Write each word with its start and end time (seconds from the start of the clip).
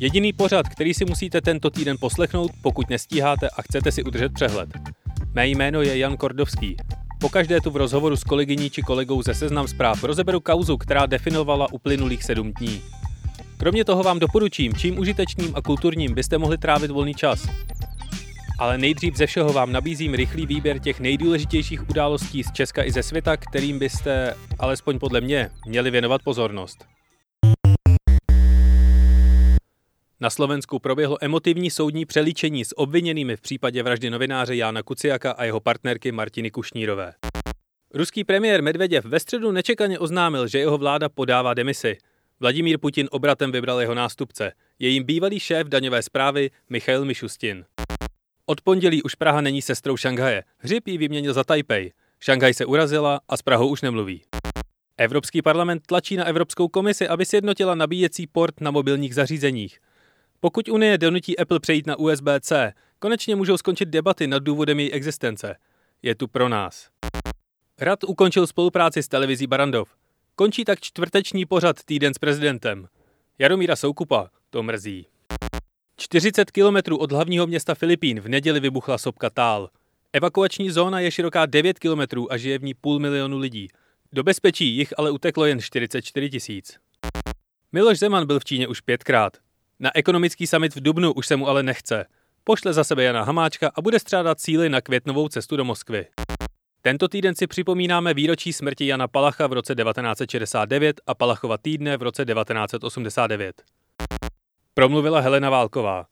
Jediný 0.00 0.32
pořad, 0.32 0.68
který 0.68 0.94
si 0.94 1.04
musíte 1.04 1.40
tento 1.40 1.70
týden 1.70 1.96
poslechnout, 2.00 2.50
pokud 2.62 2.90
nestíháte 2.90 3.48
a 3.48 3.62
chcete 3.62 3.92
si 3.92 4.04
udržet 4.04 4.32
přehled. 4.32 4.68
Mé 5.34 5.48
jméno 5.48 5.82
je 5.82 5.98
Jan 5.98 6.16
Kordovský. 6.16 6.76
Pokaždé 7.20 7.60
tu 7.60 7.70
v 7.70 7.76
rozhovoru 7.76 8.16
s 8.16 8.24
kolegyní 8.24 8.70
či 8.70 8.82
kolegou 8.82 9.22
ze 9.22 9.34
Seznam 9.34 9.68
zpráv 9.68 10.04
rozeberu 10.04 10.40
kauzu, 10.40 10.76
která 10.76 11.06
definovala 11.06 11.72
uplynulých 11.72 12.24
sedm 12.24 12.52
dní. 12.52 12.82
Kromě 13.56 13.84
toho 13.84 14.02
vám 14.02 14.18
doporučím, 14.18 14.74
čím 14.74 14.98
užitečným 14.98 15.52
a 15.54 15.62
kulturním 15.62 16.14
byste 16.14 16.38
mohli 16.38 16.58
trávit 16.58 16.90
volný 16.90 17.14
čas. 17.14 17.48
Ale 18.58 18.78
nejdřív 18.78 19.16
ze 19.16 19.26
všeho 19.26 19.52
vám 19.52 19.72
nabízím 19.72 20.14
rychlý 20.14 20.46
výběr 20.46 20.78
těch 20.78 21.00
nejdůležitějších 21.00 21.90
událostí 21.90 22.42
z 22.42 22.52
Česka 22.52 22.84
i 22.84 22.92
ze 22.92 23.02
světa, 23.02 23.36
kterým 23.36 23.78
byste, 23.78 24.34
alespoň 24.58 24.98
podle 24.98 25.20
mě, 25.20 25.50
měli 25.66 25.90
věnovat 25.90 26.22
pozornost. 26.22 26.95
Na 30.20 30.30
Slovensku 30.30 30.78
proběhlo 30.78 31.16
emotivní 31.20 31.70
soudní 31.70 32.06
přelíčení 32.06 32.64
s 32.64 32.78
obviněnými 32.78 33.36
v 33.36 33.40
případě 33.40 33.82
vraždy 33.82 34.10
novináře 34.10 34.56
Jána 34.56 34.82
Kuciaka 34.82 35.32
a 35.32 35.44
jeho 35.44 35.60
partnerky 35.60 36.12
Martiny 36.12 36.50
Kušnírové. 36.50 37.14
Ruský 37.94 38.24
premiér 38.24 38.62
Medveděv 38.62 39.04
ve 39.04 39.20
středu 39.20 39.52
nečekaně 39.52 39.98
oznámil, 39.98 40.48
že 40.48 40.58
jeho 40.58 40.78
vláda 40.78 41.08
podává 41.08 41.54
demisi. 41.54 41.98
Vladimír 42.40 42.78
Putin 42.78 43.08
obratem 43.10 43.52
vybral 43.52 43.80
jeho 43.80 43.94
nástupce, 43.94 44.52
jejím 44.78 45.04
bývalý 45.04 45.40
šéf 45.40 45.66
daňové 45.66 46.02
zprávy 46.02 46.50
Michail 46.70 47.04
Mišustin. 47.04 47.64
Od 48.46 48.60
pondělí 48.60 49.02
už 49.02 49.14
Praha 49.14 49.40
není 49.40 49.62
sestrou 49.62 49.96
Šanghaje. 49.96 50.44
Hřib 50.58 50.88
ji 50.88 50.98
vyměnil 50.98 51.32
za 51.32 51.44
Taipei. 51.44 51.92
Šanghaj 52.20 52.54
se 52.54 52.64
urazila 52.64 53.20
a 53.28 53.36
s 53.36 53.42
Prahou 53.42 53.68
už 53.68 53.82
nemluví. 53.82 54.22
Evropský 54.98 55.42
parlament 55.42 55.82
tlačí 55.86 56.16
na 56.16 56.24
Evropskou 56.24 56.68
komisi, 56.68 57.08
aby 57.08 57.24
sjednotila 57.24 57.74
nabíjecí 57.74 58.26
port 58.26 58.60
na 58.60 58.70
mobilních 58.70 59.14
zařízeních. 59.14 59.78
Pokud 60.46 60.68
Unie 60.68 60.98
donutí 60.98 61.38
Apple 61.38 61.60
přejít 61.60 61.86
na 61.86 61.96
USB-C, 61.96 62.72
konečně 62.98 63.36
můžou 63.36 63.56
skončit 63.56 63.88
debaty 63.88 64.26
nad 64.26 64.42
důvodem 64.42 64.80
její 64.80 64.92
existence. 64.92 65.56
Je 66.02 66.14
tu 66.14 66.28
pro 66.28 66.48
nás. 66.48 66.88
Rad 67.80 68.04
ukončil 68.04 68.46
spolupráci 68.46 69.02
s 69.02 69.08
televizí 69.08 69.46
Barandov. 69.46 69.88
Končí 70.34 70.64
tak 70.64 70.80
čtvrteční 70.80 71.46
pořad 71.46 71.76
Týden 71.84 72.14
s 72.14 72.18
prezidentem. 72.18 72.88
Jaromíra 73.38 73.76
Soukupa 73.76 74.30
to 74.50 74.62
mrzí. 74.62 75.06
40 75.96 76.50
kilometrů 76.50 76.96
od 76.96 77.12
hlavního 77.12 77.46
města 77.46 77.74
Filipín 77.74 78.20
v 78.20 78.28
neděli 78.28 78.60
vybuchla 78.60 78.98
sopka 78.98 79.30
Tál. 79.30 79.70
Evakuační 80.12 80.70
zóna 80.70 81.00
je 81.00 81.10
široká 81.10 81.46
9 81.46 81.78
kilometrů 81.78 82.32
a 82.32 82.36
žije 82.36 82.58
v 82.58 82.64
ní 82.64 82.74
půl 82.74 82.98
milionu 82.98 83.38
lidí. 83.38 83.68
Do 84.12 84.22
bezpečí 84.22 84.76
jich 84.76 84.94
ale 84.98 85.10
uteklo 85.10 85.46
jen 85.46 85.60
44 85.60 86.30
tisíc. 86.30 86.78
Miloš 87.72 87.98
Zeman 87.98 88.26
byl 88.26 88.40
v 88.40 88.44
Číně 88.44 88.68
už 88.68 88.80
pětkrát. 88.80 89.45
Na 89.80 89.90
ekonomický 89.94 90.46
summit 90.46 90.76
v 90.76 90.80
Dubnu 90.80 91.12
už 91.12 91.26
se 91.26 91.36
mu 91.36 91.48
ale 91.48 91.62
nechce. 91.62 92.06
Pošle 92.44 92.72
za 92.72 92.84
sebe 92.84 93.04
Jana 93.04 93.22
Hamáčka 93.22 93.70
a 93.74 93.80
bude 93.80 93.98
strádat 93.98 94.40
síly 94.40 94.68
na 94.68 94.80
květnovou 94.80 95.28
cestu 95.28 95.56
do 95.56 95.64
Moskvy. 95.64 96.06
Tento 96.82 97.08
týden 97.08 97.34
si 97.34 97.46
připomínáme 97.46 98.14
výročí 98.14 98.52
smrti 98.52 98.86
Jana 98.86 99.08
Palacha 99.08 99.46
v 99.46 99.52
roce 99.52 99.74
1969 99.74 101.00
a 101.06 101.14
Palachova 101.14 101.58
týdne 101.58 101.96
v 101.96 102.02
roce 102.02 102.24
1989. 102.24 103.62
Promluvila 104.74 105.20
Helena 105.20 105.50
Válková. 105.50 106.06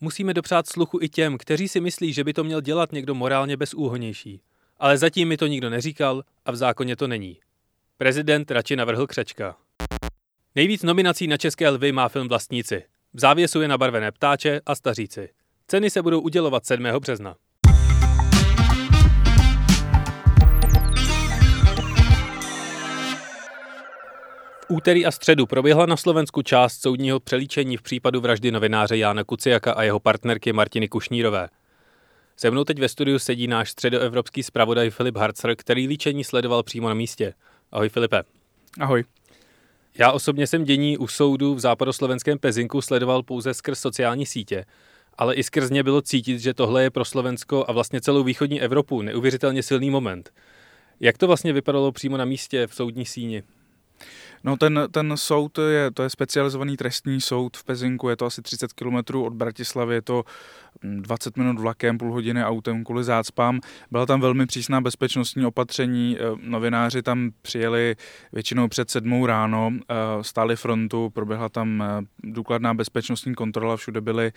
Musíme 0.00 0.34
dopřát 0.34 0.68
sluchu 0.68 0.98
i 1.02 1.08
těm, 1.08 1.38
kteří 1.38 1.68
si 1.68 1.80
myslí, 1.80 2.12
že 2.12 2.24
by 2.24 2.32
to 2.32 2.44
měl 2.44 2.60
dělat 2.60 2.92
někdo 2.92 3.14
morálně 3.14 3.56
bezúhonější. 3.56 4.42
Ale 4.78 4.98
zatím 4.98 5.28
mi 5.28 5.36
to 5.36 5.46
nikdo 5.46 5.70
neříkal 5.70 6.22
a 6.44 6.52
v 6.52 6.56
zákoně 6.56 6.96
to 6.96 7.08
není. 7.08 7.38
Prezident 7.96 8.50
radši 8.50 8.76
navrhl 8.76 9.06
křečka. 9.06 9.56
Nejvíc 10.54 10.82
nominací 10.82 11.26
na 11.26 11.36
České 11.36 11.68
lvy 11.68 11.92
má 11.92 12.08
film 12.08 12.28
Vlastníci. 12.28 12.82
V 13.14 13.20
závěsu 13.20 13.60
je 13.60 13.68
nabarvené 13.68 14.12
ptáče 14.12 14.60
a 14.66 14.74
staříci. 14.74 15.28
Ceny 15.66 15.90
se 15.90 16.02
budou 16.02 16.20
udělovat 16.20 16.66
7. 16.66 16.84
března. 16.98 17.34
V 24.60 24.66
úterý 24.68 25.06
a 25.06 25.10
středu 25.10 25.46
proběhla 25.46 25.86
na 25.86 25.96
Slovensku 25.96 26.42
část 26.42 26.82
soudního 26.82 27.20
přelíčení 27.20 27.76
v 27.76 27.82
případu 27.82 28.20
vraždy 28.20 28.50
novináře 28.50 28.96
Jána 28.96 29.24
Kuciaka 29.24 29.72
a 29.72 29.82
jeho 29.82 30.00
partnerky 30.00 30.52
Martiny 30.52 30.88
Kušnírové. 30.88 31.48
Se 32.36 32.50
mnou 32.50 32.64
teď 32.64 32.78
ve 32.78 32.88
studiu 32.88 33.18
sedí 33.18 33.46
náš 33.46 33.70
středoevropský 33.70 34.42
zpravodaj 34.42 34.90
Filip 34.90 35.16
Harcer, 35.16 35.56
který 35.56 35.86
líčení 35.86 36.24
sledoval 36.24 36.62
přímo 36.62 36.88
na 36.88 36.94
místě. 36.94 37.34
Ahoj 37.72 37.88
Filipe. 37.88 38.22
Ahoj. 38.80 39.04
Já 40.00 40.12
osobně 40.12 40.46
jsem 40.46 40.64
dění 40.64 40.98
u 40.98 41.06
soudu 41.06 41.54
v 41.54 41.60
západoslovenském 41.60 42.38
Pezinku 42.38 42.80
sledoval 42.80 43.22
pouze 43.22 43.54
skrz 43.54 43.80
sociální 43.80 44.26
sítě, 44.26 44.64
ale 45.18 45.34
i 45.34 45.42
skrz 45.42 45.70
ně 45.70 45.82
bylo 45.82 46.02
cítit, 46.02 46.38
že 46.38 46.54
tohle 46.54 46.82
je 46.82 46.90
pro 46.90 47.04
Slovensko 47.04 47.64
a 47.68 47.72
vlastně 47.72 48.00
celou 48.00 48.24
východní 48.24 48.60
Evropu 48.60 49.02
neuvěřitelně 49.02 49.62
silný 49.62 49.90
moment. 49.90 50.32
Jak 51.00 51.18
to 51.18 51.26
vlastně 51.26 51.52
vypadalo 51.52 51.92
přímo 51.92 52.16
na 52.16 52.24
místě 52.24 52.66
v 52.66 52.74
soudní 52.74 53.06
síni? 53.06 53.42
No 54.44 54.56
ten, 54.56 54.80
ten 54.90 55.12
soud 55.16 55.58
je, 55.58 55.90
to 55.90 56.02
je 56.02 56.10
specializovaný 56.10 56.76
trestní 56.76 57.20
soud 57.20 57.56
v 57.56 57.64
Pezinku, 57.64 58.08
je 58.08 58.16
to 58.16 58.26
asi 58.26 58.42
30 58.42 58.72
km 58.72 59.16
od 59.16 59.32
Bratislavy, 59.32 59.94
je 59.94 60.02
to 60.02 60.24
20 60.82 61.36
minut 61.36 61.58
vlakem, 61.58 61.98
půl 61.98 62.12
hodiny 62.12 62.44
autem 62.44 62.84
kvůli 62.84 63.04
zácpám. 63.04 63.60
Byla 63.90 64.06
tam 64.06 64.20
velmi 64.20 64.46
přísná 64.46 64.80
bezpečnostní 64.80 65.46
opatření, 65.46 66.16
eh, 66.18 66.22
novináři 66.42 67.02
tam 67.02 67.30
přijeli 67.42 67.96
většinou 68.32 68.68
před 68.68 68.90
sedmou 68.90 69.26
ráno, 69.26 69.70
eh, 69.72 69.94
stáli 70.22 70.56
frontu, 70.56 71.10
proběhla 71.10 71.48
tam 71.48 71.82
eh, 71.82 72.06
důkladná 72.24 72.74
bezpečnostní 72.74 73.34
kontrola, 73.34 73.76
všude 73.76 74.00
byli 74.00 74.32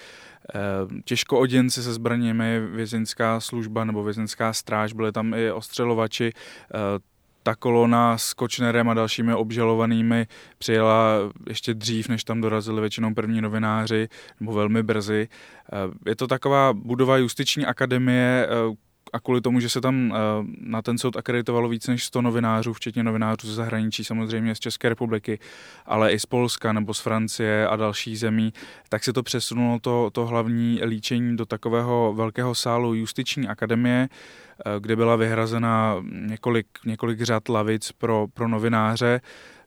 těžko 1.05 1.39
oděnci 1.39 1.83
se 1.83 1.93
zbraněmi, 1.93 2.59
vězeňská 2.59 3.39
služba 3.39 3.85
nebo 3.85 4.03
vězeňská 4.03 4.53
stráž, 4.53 4.93
byly 4.93 5.11
tam 5.11 5.33
i 5.33 5.51
ostřelovači, 5.51 6.33
ta 7.43 7.55
kolona 7.55 8.17
s 8.17 8.33
Kočnerem 8.33 8.89
a 8.89 8.93
dalšími 8.93 9.33
obžalovanými 9.33 10.27
přijela 10.57 11.17
ještě 11.47 11.73
dřív, 11.73 12.09
než 12.09 12.23
tam 12.23 12.41
dorazili 12.41 12.81
většinou 12.81 13.13
první 13.13 13.41
novináři, 13.41 14.07
nebo 14.39 14.53
velmi 14.53 14.83
brzy. 14.83 15.27
Eh, 15.73 16.09
je 16.09 16.15
to 16.15 16.27
taková 16.27 16.73
budova 16.73 17.17
justiční 17.17 17.65
akademie, 17.65 18.47
eh, 18.49 18.75
a 19.13 19.19
kvůli 19.19 19.41
tomu, 19.41 19.59
že 19.59 19.69
se 19.69 19.81
tam 19.81 20.13
eh, 20.15 20.17
na 20.59 20.81
ten 20.81 20.97
soud 20.97 21.17
akreditovalo 21.17 21.69
víc 21.69 21.87
než 21.87 22.03
100 22.03 22.21
novinářů, 22.21 22.73
včetně 22.73 23.03
novinářů 23.03 23.47
ze 23.47 23.53
zahraničí, 23.53 24.03
samozřejmě 24.03 24.55
z 24.55 24.59
České 24.59 24.89
republiky, 24.89 25.39
ale 25.85 26.11
i 26.11 26.19
z 26.19 26.25
Polska 26.25 26.73
nebo 26.73 26.93
z 26.93 26.99
Francie 26.99 27.67
a 27.67 27.75
dalších 27.75 28.19
zemí, 28.19 28.53
tak 28.89 29.03
se 29.03 29.13
to 29.13 29.23
přesunulo 29.23 29.79
to, 29.79 30.09
to 30.13 30.25
hlavní 30.25 30.79
líčení 30.83 31.37
do 31.37 31.45
takového 31.45 32.13
velkého 32.15 32.55
sálu 32.55 32.93
Justiční 32.93 33.47
akademie, 33.47 34.09
eh, 34.09 34.79
kde 34.79 34.95
byla 34.95 35.15
vyhrazena 35.15 35.95
několik, 36.11 36.67
několik 36.85 37.21
řad 37.21 37.49
lavic 37.49 37.91
pro, 37.91 38.27
pro 38.33 38.47
novináře. 38.47 39.21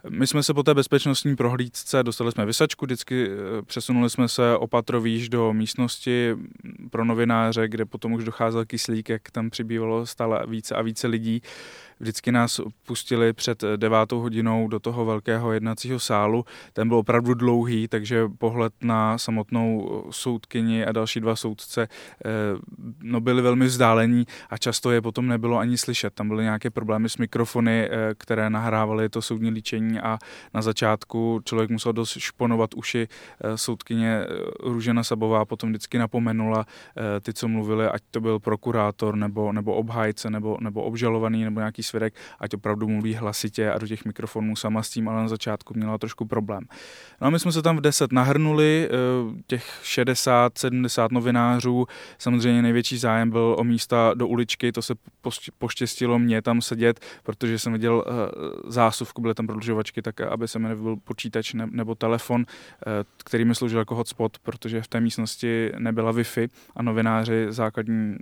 My 0.08 0.26
jsme 0.26 0.42
se 0.42 0.54
po 0.54 0.62
té 0.62 0.74
bezpečnostní 0.74 1.36
prohlídce 1.36 2.02
dostali 2.02 2.32
jsme 2.32 2.46
vysačku, 2.46 2.84
vždycky 2.84 3.28
eh, 3.30 3.62
přesunuli 3.62 4.10
jsme 4.10 4.28
se 4.28 4.56
opatrovíž 4.56 5.28
do 5.28 5.52
místnosti 5.52 6.36
pro 6.90 7.04
novináře, 7.04 7.68
kde 7.68 7.84
potom 7.84 8.12
už 8.12 8.24
docházel 8.24 8.64
kyslík, 8.64 9.08
jak 9.08 9.30
tam 9.30 9.50
přibývalo 9.50 10.06
stále 10.06 10.44
více 10.46 10.74
a 10.74 10.82
více 10.82 11.06
lidí. 11.06 11.42
Vždycky 12.00 12.32
nás 12.32 12.60
pustili 12.86 13.32
před 13.32 13.64
devátou 13.76 14.20
hodinou 14.20 14.68
do 14.68 14.80
toho 14.80 15.04
velkého 15.04 15.52
jednacího 15.52 16.00
sálu. 16.00 16.44
Ten 16.72 16.88
byl 16.88 16.96
opravdu 16.96 17.34
dlouhý, 17.34 17.88
takže 17.88 18.28
pohled 18.38 18.72
na 18.82 19.18
samotnou 19.18 20.04
soudkyni 20.10 20.86
a 20.86 20.92
další 20.92 21.20
dva 21.20 21.36
soudce 21.36 21.82
eh, 21.82 22.28
no, 23.02 23.20
byli 23.20 23.42
velmi 23.42 23.66
vzdálení 23.66 24.26
a 24.50 24.58
často 24.58 24.90
je 24.90 25.02
potom 25.02 25.26
nebylo 25.26 25.58
ani 25.58 25.78
slyšet. 25.78 26.14
Tam 26.14 26.28
byly 26.28 26.44
nějaké 26.44 26.70
problémy 26.70 27.08
s 27.08 27.16
mikrofony, 27.16 27.88
eh, 27.90 28.14
které 28.18 28.50
nahrávaly 28.50 29.08
to 29.08 29.22
soudní 29.22 29.50
líčení 29.50 30.00
a 30.00 30.18
na 30.54 30.62
začátku 30.62 31.40
člověk 31.44 31.70
musel 31.70 31.92
dost 31.92 32.18
šponovat 32.18 32.74
uši. 32.74 33.08
Eh, 33.44 33.58
soudkyně 33.58 34.20
Růžena 34.60 35.04
Sabová 35.04 35.44
potom 35.44 35.70
vždycky 35.70 35.98
napomenula 35.98 36.66
ty, 37.20 37.32
co 37.32 37.48
mluvili, 37.48 37.88
ať 37.88 38.02
to 38.10 38.20
byl 38.20 38.38
prokurátor 38.38 39.16
nebo, 39.16 39.52
nebo 39.52 39.74
obhájce 39.74 40.30
nebo, 40.30 40.56
nebo 40.60 40.82
obžalovaný 40.82 41.44
nebo 41.44 41.60
nějaký 41.60 41.82
svědek, 41.86 42.14
ať 42.38 42.54
opravdu 42.54 42.88
mluví 42.88 43.14
hlasitě 43.14 43.70
a 43.70 43.78
do 43.78 43.86
těch 43.86 44.04
mikrofonů 44.04 44.56
sama 44.56 44.82
s 44.82 44.90
tím, 44.90 45.08
ale 45.08 45.22
na 45.22 45.28
začátku 45.28 45.74
měla 45.76 45.98
trošku 45.98 46.24
problém. 46.24 46.62
No 47.20 47.26
a 47.26 47.30
my 47.30 47.38
jsme 47.38 47.52
se 47.52 47.62
tam 47.62 47.76
v 47.76 47.80
10 47.80 48.12
nahrnuli, 48.12 48.88
eh, 48.88 49.42
těch 49.46 49.80
60, 49.82 50.58
70 50.58 51.12
novinářů, 51.12 51.86
samozřejmě 52.18 52.62
největší 52.62 52.98
zájem 52.98 53.30
byl 53.30 53.56
o 53.58 53.64
místa 53.64 54.12
do 54.14 54.26
uličky, 54.26 54.72
to 54.72 54.82
se 54.82 54.94
poštěstilo 55.58 56.18
mě 56.18 56.42
tam 56.42 56.62
sedět, 56.62 57.00
protože 57.22 57.58
jsem 57.58 57.72
viděl 57.72 58.04
eh, 58.06 58.10
zásuvku, 58.70 59.22
byly 59.22 59.34
tam 59.34 59.46
prodlužovačky, 59.46 60.02
tak 60.02 60.20
aby 60.20 60.48
se 60.48 60.58
mi 60.58 60.68
nebyl 60.68 60.96
počítač 60.96 61.54
nebo 61.54 61.94
telefon, 61.94 62.44
který 63.24 63.44
mi 63.44 63.54
sloužil 63.54 63.78
jako 63.78 63.94
hotspot, 63.94 64.38
protože 64.38 64.82
v 64.82 64.88
té 64.88 65.00
místnosti 65.00 65.72
nebyla 65.78 66.12
Wi-Fi 66.12 66.48
a 66.76 66.82
novináři 66.82 67.46
základní 67.48 68.16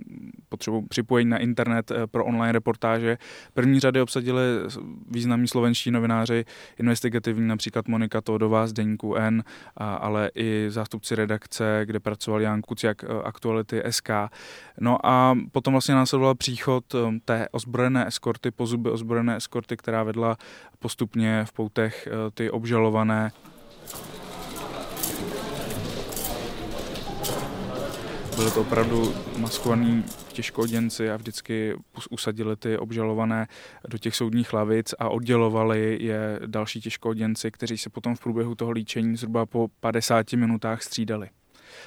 potřebu 0.49 0.87
připojení 0.87 1.29
na 1.29 1.37
internet 1.37 1.91
eh, 1.91 2.07
pro 2.07 2.25
online 2.25 2.51
reportáže. 2.51 3.17
První 3.55 3.79
řady 3.79 4.01
obsadili 4.01 4.41
významní 5.11 5.47
slovenští 5.47 5.91
novináři, 5.91 6.45
investigativní, 6.79 7.47
například 7.47 7.87
Monika 7.87 8.21
Todová 8.21 8.67
z 8.67 8.73
Deníku 8.73 9.15
N, 9.15 9.43
ale 9.77 10.31
i 10.35 10.65
zástupci 10.69 11.15
redakce, 11.15 11.81
kde 11.85 11.99
pracoval 11.99 12.41
Jan 12.41 12.61
Kuciak 12.61 13.03
eh, 13.03 13.07
Aktuality 13.23 13.83
SK. 13.89 14.09
No 14.79 15.05
a 15.05 15.37
potom 15.51 15.73
vlastně 15.73 15.95
následoval 15.95 16.35
příchod 16.35 16.95
eh, 16.95 17.19
té 17.25 17.47
ozbrojené 17.51 18.07
eskorty, 18.07 18.51
pozuby 18.51 18.89
ozbrojené 18.89 19.35
eskorty, 19.35 19.77
která 19.77 20.03
vedla 20.03 20.37
postupně 20.79 21.45
v 21.45 21.53
poutech 21.53 22.07
ty 22.33 22.49
obžalované 22.49 23.31
byly 28.35 28.51
to 28.51 28.61
opravdu 28.61 29.13
maskovaní 29.37 30.03
těžkoděnci 30.33 31.11
a 31.11 31.17
vždycky 31.17 31.75
usadili 32.09 32.55
ty 32.55 32.77
obžalované 32.77 33.47
do 33.87 33.97
těch 33.97 34.15
soudních 34.15 34.53
lavic 34.53 34.93
a 34.99 35.09
oddělovali 35.09 35.97
je 36.01 36.39
další 36.45 36.81
těžkoděnci, 36.81 37.51
kteří 37.51 37.77
se 37.77 37.89
potom 37.89 38.15
v 38.15 38.19
průběhu 38.19 38.55
toho 38.55 38.71
líčení 38.71 39.17
zhruba 39.17 39.45
po 39.45 39.67
50 39.79 40.33
minutách 40.33 40.83
střídali. 40.83 41.29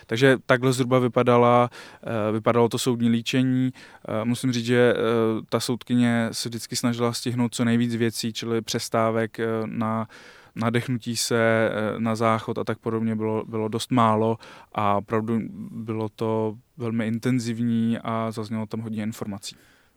Takže 0.07 0.37
takhle 0.47 0.73
zhruba 0.73 0.99
vypadala, 0.99 1.71
eh, 2.03 2.33
vypadalo 2.33 2.69
to 2.69 2.79
soudní 2.79 3.09
líčení. 3.09 3.73
Eh, 3.73 4.25
musím 4.25 4.53
říct, 4.53 4.67
že 4.67 4.95
eh, 4.95 5.01
ta 5.49 5.61
soudkyně 5.61 6.29
se 6.33 6.49
vždycky 6.49 6.77
snažila 6.77 7.13
stihnout 7.13 7.55
co 7.55 7.65
nejvíc 7.65 7.95
věcí, 7.95 8.33
čili 8.33 8.63
přestávek 8.63 9.39
na 9.67 10.09
nadechnutí 10.55 11.17
se 11.17 11.71
eh, 11.71 12.01
na 12.01 12.17
záchod 12.17 12.59
a 12.59 12.65
tak 12.65 12.79
podobně 12.79 13.17
bylo, 13.17 13.45
bylo 13.45 13.69
dost 13.69 13.91
málo 13.91 14.39
a 14.73 14.97
opravdu 14.97 15.41
bylo 15.71 16.09
to 16.09 16.57
velmi 16.77 17.07
intenzivní 17.07 17.99
a 17.99 18.31
zaznělo 18.31 18.67
tam 18.67 18.81
hodně 18.81 19.03
informací. 19.03 19.57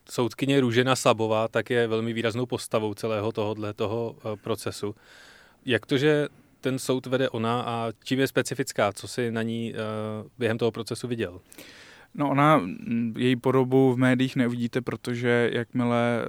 Soudkyně 0.09 0.61
Růžena 0.61 0.95
Sabová 0.95 1.47
tak 1.47 1.69
je 1.69 1.87
velmi 1.87 2.13
výraznou 2.13 2.45
postavou 2.45 2.93
celého 2.93 3.31
tohohle 3.31 3.73
toho 3.73 4.15
eh, 4.17 4.35
procesu. 4.35 4.95
Jak 5.65 5.85
to, 5.85 5.97
že 5.97 6.27
ten 6.61 6.79
soud 6.79 7.05
vede 7.05 7.29
ona 7.29 7.61
a 7.61 7.91
čím 8.03 8.19
je 8.19 8.27
specifická? 8.27 8.93
Co 8.93 9.07
si 9.07 9.31
na 9.31 9.41
ní 9.41 9.73
eh, 9.73 9.77
během 10.37 10.57
toho 10.57 10.71
procesu 10.71 11.07
viděl? 11.07 11.41
No 12.13 12.29
ona, 12.29 12.61
její 13.17 13.35
podobu 13.35 13.93
v 13.93 13.97
médiích 13.97 14.35
neuvidíte, 14.35 14.81
protože 14.81 15.49
jakmile 15.53 16.25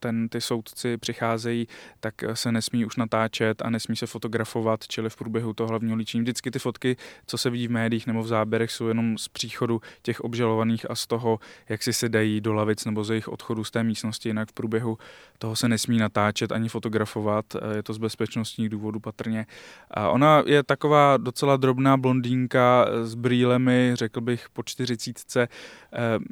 ten, 0.00 0.28
ty 0.28 0.40
soudci 0.40 0.96
přicházejí, 0.96 1.68
tak 2.00 2.14
se 2.34 2.52
nesmí 2.52 2.84
už 2.84 2.96
natáčet 2.96 3.62
a 3.62 3.70
nesmí 3.70 3.96
se 3.96 4.06
fotografovat, 4.06 4.88
čili 4.88 5.10
v 5.10 5.16
průběhu 5.16 5.54
toho 5.54 5.68
hlavního 5.68 5.96
líčení. 5.96 6.22
Vždycky 6.22 6.50
ty 6.50 6.58
fotky, 6.58 6.96
co 7.26 7.38
se 7.38 7.50
vidí 7.50 7.68
v 7.68 7.70
médiích 7.70 8.06
nebo 8.06 8.22
v 8.22 8.26
záběrech, 8.26 8.70
jsou 8.70 8.88
jenom 8.88 9.18
z 9.18 9.28
příchodu 9.28 9.80
těch 10.02 10.20
obžalovaných 10.20 10.90
a 10.90 10.94
z 10.94 11.06
toho, 11.06 11.38
jak 11.68 11.82
si 11.82 11.92
se 11.92 12.08
dají 12.08 12.40
do 12.40 12.52
lavic 12.52 12.84
nebo 12.84 13.04
z 13.04 13.10
jejich 13.10 13.28
odchodu 13.28 13.64
z 13.64 13.70
té 13.70 13.84
místnosti, 13.84 14.28
jinak 14.28 14.48
v 14.48 14.52
průběhu 14.52 14.98
toho 15.38 15.56
se 15.56 15.68
nesmí 15.68 15.98
natáčet 15.98 16.52
ani 16.52 16.68
fotografovat, 16.68 17.44
je 17.76 17.82
to 17.82 17.92
z 17.92 17.98
bezpečnostních 17.98 18.68
důvodů 18.68 19.00
patrně. 19.00 19.46
A 19.90 20.08
ona 20.08 20.42
je 20.46 20.62
taková 20.62 21.16
docela 21.16 21.56
drobná 21.56 21.96
blondýnka 21.96 22.86
s 23.02 23.14
brýlemi, 23.14 23.90
řekl 23.94 24.20
bych 24.20 24.48
po 24.52 24.62
čtyřicítce. 24.62 25.48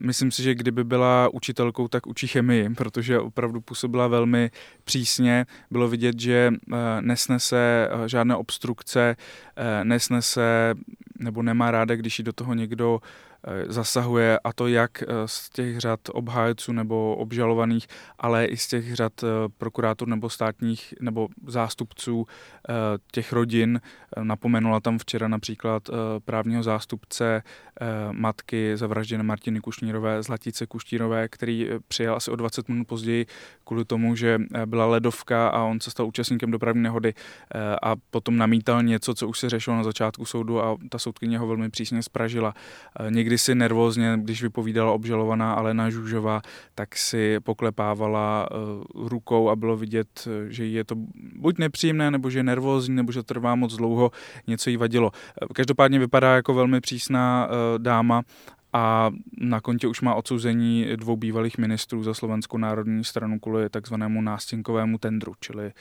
Myslím 0.01 0.31
si, 0.31 0.43
že 0.43 0.55
kdyby 0.55 0.85
byla 0.85 1.29
učitelkou, 1.33 1.89
tak 1.89 2.07
učí 2.07 2.27
chemii, 2.27 2.71
protože 2.71 3.21
opravdu 3.21 3.56
opravdu 3.57 3.61
působila 3.61 4.09
velmi 4.09 4.51
přísně. 4.85 5.47
Bylo 5.71 5.89
vidět, 5.89 6.21
že 6.21 6.53
eh, 6.53 6.77
nesnese 7.01 7.89
eh, 7.91 8.09
žádné 8.09 8.37
obstrukce, 8.37 9.17
nesnese 9.85 10.75
nebo 11.19 11.43
nemá 11.43 11.71
ráda, 11.71 11.97
když 11.97 12.19
jí 12.19 12.25
do 12.25 12.33
toho 12.33 12.55
někdo 12.55 13.01
Eh, 13.49 13.73
zasahuje 13.73 14.39
a 14.45 14.53
to 14.53 14.67
jak 14.67 15.03
eh, 15.03 15.07
z 15.27 15.51
těch 15.51 15.79
řad 15.79 16.01
obhájců 16.13 16.73
nebo 16.73 17.17
obžalovaných, 17.17 17.87
ale 18.19 18.45
i 18.45 18.57
z 18.57 18.69
těch 18.69 18.95
řad 18.95 19.13
eh, 19.23 19.27
prokurátorů 19.59 20.11
nebo 20.11 20.31
státních 20.31 20.95
nebo 21.01 21.29
zástupců 21.47 22.27
těch 23.13 23.33
rodin. 23.33 23.81
Napomenula 24.23 24.81
tam 24.81 24.99
včera 24.99 25.29
například 25.29 25.91
právního 26.25 26.63
zástupce 26.63 27.43
matky 28.13 28.77
zavražděné 28.77 29.23
Martiny 29.23 29.61
Kušnírové, 29.61 30.23
Zlatice 30.23 30.67
Kuštírové, 30.67 31.29
který 31.29 31.71
přijel 31.89 32.17
asi 32.17 32.31
o 32.31 32.37
20 32.37 32.69
minut 32.69 32.87
později 32.87 33.27
kvůli 33.65 33.85
tomu, 33.85 34.17
že 34.17 34.39
byla 34.67 34.87
ledovka 34.87 35.49
a 35.49 35.63
on 35.63 35.81
se 35.81 35.91
stal 35.91 36.07
účastníkem 36.07 36.51
dopravní 36.51 36.83
nehody 36.83 37.15
a 37.83 37.95
potom 38.11 38.37
namítal 38.37 38.83
něco, 38.83 39.15
co 39.15 39.29
už 39.29 39.39
se 39.39 39.46
řešilo 39.49 39.77
na 39.77 39.83
začátku 39.83 40.25
soudu 40.25 40.63
a 40.63 40.77
ta 40.89 40.99
soudkyně 40.99 41.39
ho 41.39 41.47
velmi 41.47 41.71
přísně 41.71 42.03
spražila. 42.03 42.55
Někdy 43.11 43.37
kdysi 43.37 43.55
nervózně, 43.55 44.19
když 44.23 44.43
vypovídala 44.43 44.93
obžalovaná 44.93 45.55
Alena 45.55 45.91
Žužová, 45.91 46.43
tak 46.75 46.97
si 46.97 47.41
poklepávala 47.41 48.49
uh, 48.95 49.09
rukou 49.09 49.49
a 49.49 49.57
bylo 49.57 49.77
vidět, 49.77 50.09
eh, 50.27 50.53
že 50.53 50.67
je 50.67 50.85
to 50.85 50.95
buď 51.37 51.59
nepříjemné, 51.59 52.11
nebo 52.11 52.31
že 52.31 52.39
je 52.39 52.43
nervózní, 52.43 52.97
nebo 52.97 53.13
že 53.13 53.23
trvá 53.23 53.55
moc 53.55 53.77
dlouho, 53.77 54.11
něco 54.47 54.71
jí 54.71 54.77
vadilo. 54.77 55.13
Eh, 55.13 55.47
každopádně 55.53 55.99
vypadá 55.99 56.35
jako 56.35 56.55
velmi 56.55 56.81
přísná 56.81 57.49
dáma 57.79 58.23
a 58.73 59.11
na 59.39 59.61
kontě 59.61 59.87
už 59.87 60.01
má 60.01 60.15
odsouzení 60.15 60.87
dvou 60.97 61.17
bývalých 61.17 61.59
ministrů 61.59 62.03
za 62.03 62.15
Slovenskou 62.15 62.59
národní 62.59 63.05
stranu 63.05 63.39
kvůli 63.39 63.71
takzvanému 63.71 64.23
nástěnkovému 64.23 64.99
tendru, 64.99 65.33
čili 65.41 65.73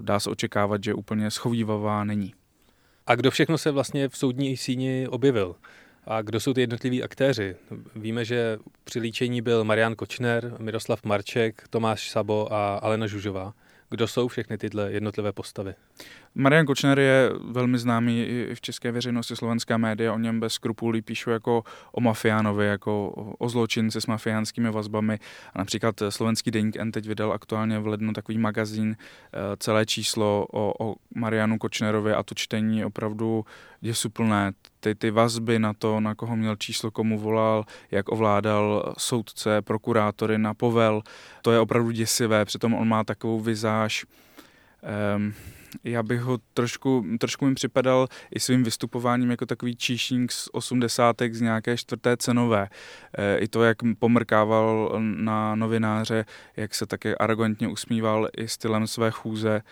dá 0.00 0.20
se 0.20 0.30
očekávat, 0.30 0.84
že 0.84 0.94
úplně 0.94 1.30
schovývavá 1.30 2.04
není. 2.04 2.34
A 3.08 3.14
kdo 3.14 3.30
všechno 3.30 3.58
se 3.58 3.70
vlastně 3.70 4.08
v 4.08 4.16
soudní 4.16 4.56
síni 4.56 5.08
objevil? 5.08 5.56
A 6.06 6.22
kdo 6.22 6.40
jsou 6.40 6.54
ty 6.54 6.60
jednotliví 6.60 7.02
aktéři? 7.02 7.56
Víme, 7.96 8.24
že 8.24 8.58
při 8.84 9.00
líčení 9.00 9.42
byl 9.42 9.64
Marian 9.64 9.94
Kočner, 9.94 10.54
Miroslav 10.58 11.04
Marček, 11.04 11.64
Tomáš 11.70 12.10
Sabo 12.10 12.52
a 12.52 12.76
Alena 12.76 13.06
Žužová. 13.06 13.54
Kdo 13.90 14.08
jsou 14.08 14.28
všechny 14.28 14.58
tyhle 14.58 14.92
jednotlivé 14.92 15.32
postavy? 15.32 15.74
Marian 16.34 16.66
Kočner 16.66 16.98
je 16.98 17.30
velmi 17.50 17.78
známý 17.78 18.22
i 18.22 18.54
v 18.54 18.60
české 18.60 18.92
veřejnosti 18.92 19.36
slovenská 19.36 19.76
média, 19.76 20.12
o 20.12 20.18
něm 20.18 20.40
bez 20.40 20.52
skrupulí 20.52 21.02
píšou 21.02 21.30
jako 21.30 21.64
o 21.92 22.00
mafiánovi, 22.00 22.66
jako 22.66 23.10
o 23.38 23.48
zločinci 23.48 24.00
s 24.00 24.06
mafiánskými 24.06 24.70
vazbami. 24.70 25.18
A 25.54 25.58
například 25.58 26.02
slovenský 26.08 26.50
deník 26.50 26.76
N 26.76 26.92
teď 26.92 27.06
vydal 27.06 27.32
aktuálně 27.32 27.78
v 27.78 27.86
lednu 27.86 28.12
takový 28.12 28.38
magazín, 28.38 28.96
eh, 28.98 29.38
celé 29.56 29.86
číslo 29.86 30.46
o, 30.52 30.90
o 30.90 30.94
Marianu 31.14 31.58
Kočnerovi 31.58 32.12
a 32.12 32.22
to 32.22 32.34
čtení 32.34 32.84
opravdu 32.84 33.44
děsuplné. 33.80 34.52
Ty, 34.80 34.94
ty 34.94 35.10
vazby 35.10 35.58
na 35.58 35.72
to, 35.72 36.00
na 36.00 36.14
koho 36.14 36.36
měl 36.36 36.56
číslo, 36.56 36.90
komu 36.90 37.18
volal, 37.18 37.64
jak 37.90 38.12
ovládal 38.12 38.94
soudce, 38.98 39.62
prokurátory 39.62 40.38
na 40.38 40.54
povel, 40.54 41.02
to 41.42 41.52
je 41.52 41.60
opravdu 41.60 41.90
děsivé. 41.90 42.44
Přitom 42.44 42.74
on 42.74 42.88
má 42.88 43.04
takovou 43.04 43.40
vizáž, 43.40 44.06
um, 45.16 45.34
já 45.84 46.02
bych 46.02 46.20
ho 46.20 46.38
trošku, 46.54 47.04
trošku 47.20 47.46
mi 47.46 47.54
připadal 47.54 48.08
i 48.34 48.40
svým 48.40 48.64
vystupováním 48.64 49.30
jako 49.30 49.46
takový 49.46 49.76
číšník 49.76 50.32
z 50.32 50.48
osmdesátek 50.52 51.34
z 51.34 51.40
nějaké 51.40 51.76
čtvrté 51.76 52.16
cenové. 52.16 52.68
E, 53.18 53.38
I 53.38 53.48
to, 53.48 53.62
jak 53.62 53.76
pomrkával 53.98 54.98
na 54.98 55.54
novináře, 55.54 56.24
jak 56.56 56.74
se 56.74 56.86
také 56.86 57.14
arrogantně 57.14 57.68
usmíval 57.68 58.28
i 58.36 58.48
stylem 58.48 58.86
své 58.86 59.10
chůze. 59.10 59.62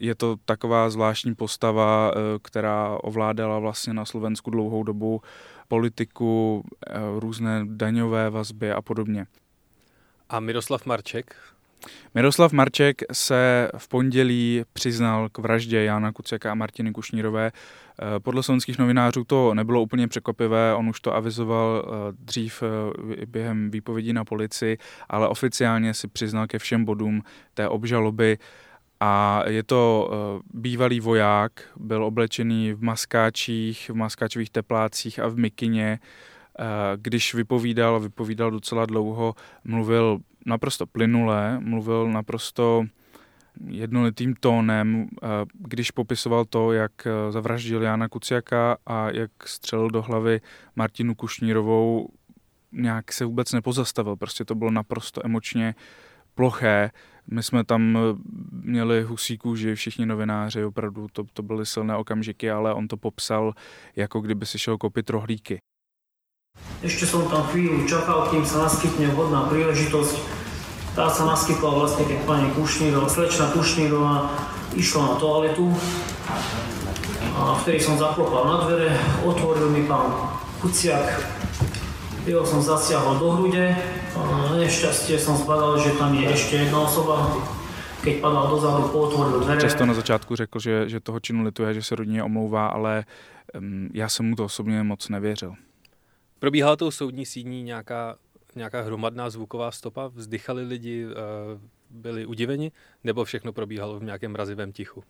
Je 0.00 0.14
to 0.14 0.36
taková 0.44 0.90
zvláštní 0.90 1.34
postava, 1.34 2.12
e, 2.12 2.38
která 2.42 2.98
ovládala 3.02 3.58
vlastně 3.58 3.92
na 3.92 4.04
Slovensku 4.04 4.50
dlouhou 4.50 4.82
dobu 4.82 5.22
politiku, 5.68 6.64
e, 6.86 7.20
různé 7.20 7.60
daňové 7.64 8.30
vazby 8.30 8.72
a 8.72 8.82
podobně. 8.82 9.26
A 10.28 10.40
Miroslav 10.40 10.86
Marček, 10.86 11.36
Miroslav 12.14 12.52
Marček 12.52 13.02
se 13.12 13.70
v 13.76 13.88
pondělí 13.88 14.62
přiznal 14.72 15.28
k 15.28 15.38
vraždě 15.38 15.84
Jana 15.84 16.12
Kuciaka 16.12 16.52
a 16.52 16.54
Martiny 16.54 16.92
Kušnírové. 16.92 17.52
Eh, 17.52 18.20
podle 18.20 18.42
slovenských 18.42 18.78
novinářů 18.78 19.24
to 19.24 19.54
nebylo 19.54 19.82
úplně 19.82 20.08
překvapivé, 20.08 20.74
on 20.74 20.88
už 20.88 21.00
to 21.00 21.14
avizoval 21.14 21.84
eh, 21.84 22.12
dřív 22.18 22.62
eh, 22.62 23.26
během 23.26 23.70
výpovědí 23.70 24.12
na 24.12 24.24
policii, 24.24 24.78
ale 25.08 25.28
oficiálně 25.28 25.94
si 25.94 26.08
přiznal 26.08 26.46
ke 26.46 26.58
všem 26.58 26.84
bodům 26.84 27.22
té 27.54 27.68
obžaloby 27.68 28.38
a 29.00 29.42
je 29.48 29.62
to 29.62 30.10
bývalý 30.54 31.00
voják, 31.00 31.52
byl 31.76 32.04
oblečený 32.04 32.72
v 32.72 32.82
maskáčích, 32.82 33.90
v 33.90 33.94
maskáčových 33.94 34.50
teplácích 34.50 35.18
a 35.18 35.28
v 35.28 35.36
mikině, 35.36 35.98
když 36.96 37.34
vypovídal, 37.34 38.00
vypovídal 38.00 38.50
docela 38.50 38.86
dlouho, 38.86 39.34
mluvil 39.64 40.18
naprosto 40.46 40.86
plynulé, 40.86 41.60
mluvil 41.60 42.10
naprosto 42.10 42.84
jednolitým 43.66 44.34
tónem, 44.40 45.08
když 45.54 45.90
popisoval 45.90 46.44
to, 46.44 46.72
jak 46.72 46.92
zavraždil 47.30 47.82
Jana 47.82 48.08
Kuciaka 48.08 48.76
a 48.86 49.10
jak 49.10 49.30
střelil 49.46 49.90
do 49.90 50.02
hlavy 50.02 50.40
Martinu 50.76 51.14
Kušnírovou, 51.14 52.08
nějak 52.72 53.12
se 53.12 53.24
vůbec 53.24 53.52
nepozastavil. 53.52 54.16
Prostě 54.16 54.44
to 54.44 54.54
bylo 54.54 54.70
naprosto 54.70 55.20
emočně 55.24 55.74
ploché. 56.34 56.90
My 57.30 57.42
jsme 57.42 57.64
tam 57.64 57.98
měli 58.52 59.02
husí 59.02 59.38
kůži, 59.38 59.74
všichni 59.74 60.06
novináři, 60.06 60.64
opravdu 60.64 61.06
to, 61.12 61.24
to 61.32 61.42
byly 61.42 61.66
silné 61.66 61.96
okamžiky, 61.96 62.50
ale 62.50 62.74
on 62.74 62.88
to 62.88 62.96
popsal, 62.96 63.52
jako 63.96 64.20
kdyby 64.20 64.46
si 64.46 64.58
šel 64.58 64.78
kopit 64.78 65.10
rohlíky. 65.10 65.58
Ešte 66.82 67.06
som 67.06 67.26
tam 67.30 67.46
chvíľu 67.50 67.86
čakal, 67.86 68.30
kým 68.30 68.42
sa 68.42 68.66
naskytne 68.66 69.10
vhodná 69.14 69.46
príležitosť. 69.46 70.14
Tá 70.94 71.06
sa 71.06 71.26
naskytla 71.26 71.70
vlastne, 71.70 72.02
keď 72.06 72.18
pani 72.26 72.50
Kušnírova, 72.54 73.06
slečna 73.06 73.50
Kušnírová 73.54 74.30
išla 74.74 75.02
na 75.02 75.14
toaletu. 75.22 75.70
A 77.38 77.54
vtedy 77.62 77.78
som 77.78 77.94
zaklopal 77.94 78.42
na 78.42 78.56
dvere, 78.66 78.90
otvoril 79.22 79.70
mi 79.70 79.86
pán 79.86 80.10
Kuciak. 80.58 81.37
Jeho 82.28 82.44
som 82.44 82.60
zasiahol 82.60 83.16
do 83.16 83.28
hrude, 83.32 83.72
a 84.12 84.20
nešťastie 84.60 85.16
som 85.16 85.32
zbadal, 85.32 85.80
že 85.80 85.96
tam 85.96 86.12
je 86.12 86.28
ešte 86.28 86.60
jedna 86.60 86.84
osoba, 86.84 87.24
keď 88.04 88.20
padal 88.20 88.52
dozadu, 88.52 88.84
otvoril 88.92 89.40
dvere. 89.40 89.56
Často 89.56 89.88
na 89.88 89.96
začátku 89.96 90.36
řekl, 90.36 90.58
že, 90.60 90.92
že 90.92 91.00
toho 91.00 91.20
činu 91.20 91.40
lituje, 91.42 91.74
že 91.74 91.82
se 91.82 91.96
rodině 91.96 92.20
omlouvá, 92.22 92.68
ale 92.68 93.08
um, 93.56 93.88
já 93.94 94.08
jsem 94.08 94.28
mu 94.28 94.36
to 94.36 94.44
osobně 94.44 94.82
moc 94.82 95.08
nevěřil. 95.08 95.54
Probíhala 96.38 96.76
tou 96.76 96.90
soudní 96.90 97.26
síní 97.26 97.62
nějaká, 97.62 98.16
nějaká 98.56 98.82
hromadná 98.82 99.30
zvuková 99.30 99.70
stopa? 99.70 100.06
Vzdychali 100.06 100.62
lidi, 100.64 101.06
eh, 101.08 101.14
byli 101.90 102.26
udiveni? 102.26 102.72
Nebo 103.04 103.24
všechno 103.24 103.52
probíhalo 103.52 104.00
v 104.00 104.04
nějakém 104.04 104.32
mrazivém 104.32 104.72
tichu? 104.72 105.04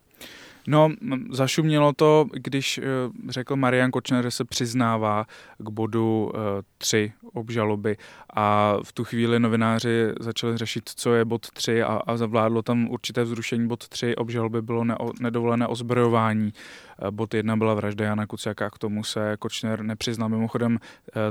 No, 0.71 0.91
zašumělo 1.31 1.93
to, 1.93 2.27
když 2.33 2.79
eh, 2.79 2.83
řekl 3.29 3.57
Marian 3.57 3.91
Kočner, 3.91 4.25
že 4.25 4.31
se 4.31 4.45
přiznává 4.45 5.27
k 5.59 5.71
bodu 5.71 6.33
3 6.79 7.13
eh, 7.15 7.29
obžaloby 7.35 7.97
a 8.35 8.77
v 8.83 8.93
tu 8.93 9.05
chvíli 9.05 9.41
novináři 9.41 10.13
začali 10.21 10.57
řešit, 10.57 10.91
co 10.97 11.15
je 11.15 11.25
bod 11.25 11.51
3 11.51 11.83
a, 11.83 11.87
a 12.07 12.17
zavládlo 12.17 12.63
tam 12.63 12.91
určité 12.91 13.23
vzrušení. 13.25 13.69
Bod 13.69 13.89
3 13.89 14.17
obžaloby 14.17 14.63
bylo 14.63 14.85
neo, 14.85 15.11
nedovolené 15.21 15.67
ozbrojování. 15.67 16.53
Eh, 17.03 17.11
bod 17.11 17.35
1 17.35 17.57
byla 17.57 17.75
vražda 17.75 18.05
Jana 18.05 18.27
Kuciaka 18.27 18.71
k 18.71 18.79
tomu 18.79 19.05
se 19.05 19.37
Kočner 19.39 19.83
nepřiznal. 19.83 20.29
Mimochodem 20.29 20.79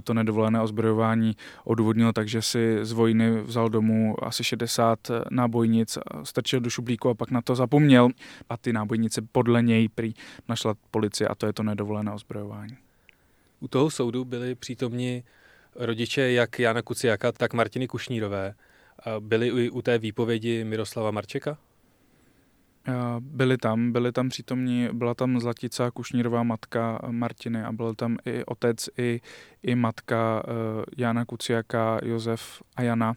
to 0.04 0.14
nedovolené 0.14 0.62
ozbrojování 0.62 1.36
odůvodnil 1.64 2.14
takže 2.14 2.42
si 2.42 2.80
z 2.82 2.92
vojny 2.92 3.42
vzal 3.42 3.70
domů 3.70 4.16
asi 4.24 4.44
60 4.44 5.00
nábojnic, 5.30 5.98
strčil 6.48 6.60
do 6.60 6.70
šuplíku 6.70 7.10
a 7.10 7.13
pak 7.13 7.32
na 7.32 7.42
to 7.42 7.56
zapomněl 7.56 8.10
a 8.50 8.58
ty 8.58 8.74
nábojnice 8.74 9.22
podle 9.22 9.62
něj 9.62 9.89
prý 9.89 10.13
našla 10.48 10.75
policie 10.92 11.27
a 11.27 11.36
to 11.36 11.46
je 11.46 11.54
to 11.54 11.63
nedovolené 11.63 12.12
ozbrojování. 12.12 12.77
U 13.60 13.68
toho 13.68 13.89
soudu 13.89 14.25
byli 14.25 14.56
přítomni 14.56 15.24
rodiče 15.75 16.32
jak 16.32 16.60
Jana 16.60 16.82
Kuciaka, 16.82 17.32
tak 17.32 17.54
Martiny 17.54 17.88
Kušnírové. 17.88 18.54
Byli 19.20 19.48
i 19.48 19.70
u 19.70 19.82
té 19.82 19.98
výpovědi 19.98 20.63
Miroslava 20.63 21.12
Marčeka? 21.12 21.58
Byli 23.20 23.58
tam, 23.58 23.92
byli 23.92 24.12
tam 24.12 24.30
přítomní, 24.30 24.89
byla 24.94 25.13
tam 25.13 25.39
Zlatica 25.39 25.92
Kušnírová 25.92 26.44
matka 26.44 27.00
Martiny 27.12 27.63
a 27.63 27.72
byl 27.72 27.96
tam 27.96 28.18
i 28.25 28.46
otec, 28.46 28.89
i, 28.98 29.22
i 29.63 29.75
matka 29.75 30.44
e, 30.44 30.51
Jana 30.98 31.25
Kuciaka, 31.25 32.00
Josef 32.04 32.63
a 32.75 32.82
Jana. 32.82 33.16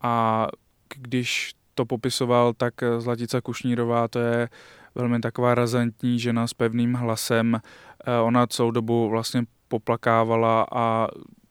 A 0.00 0.46
když 0.94 1.57
to 1.78 1.86
popisoval, 1.86 2.52
tak 2.52 2.74
Zlatica 2.98 3.40
Kušnírová 3.40 4.08
to 4.08 4.18
je 4.18 4.48
velmi 4.94 5.20
taková 5.20 5.54
razantní 5.54 6.18
žena 6.18 6.46
s 6.46 6.54
pevným 6.54 6.94
hlasem. 6.94 7.54
Eh, 7.54 8.20
ona 8.20 8.46
celou 8.46 8.70
dobu 8.70 9.08
vlastně 9.08 9.44
poplakávala 9.68 10.66
a 10.72 11.08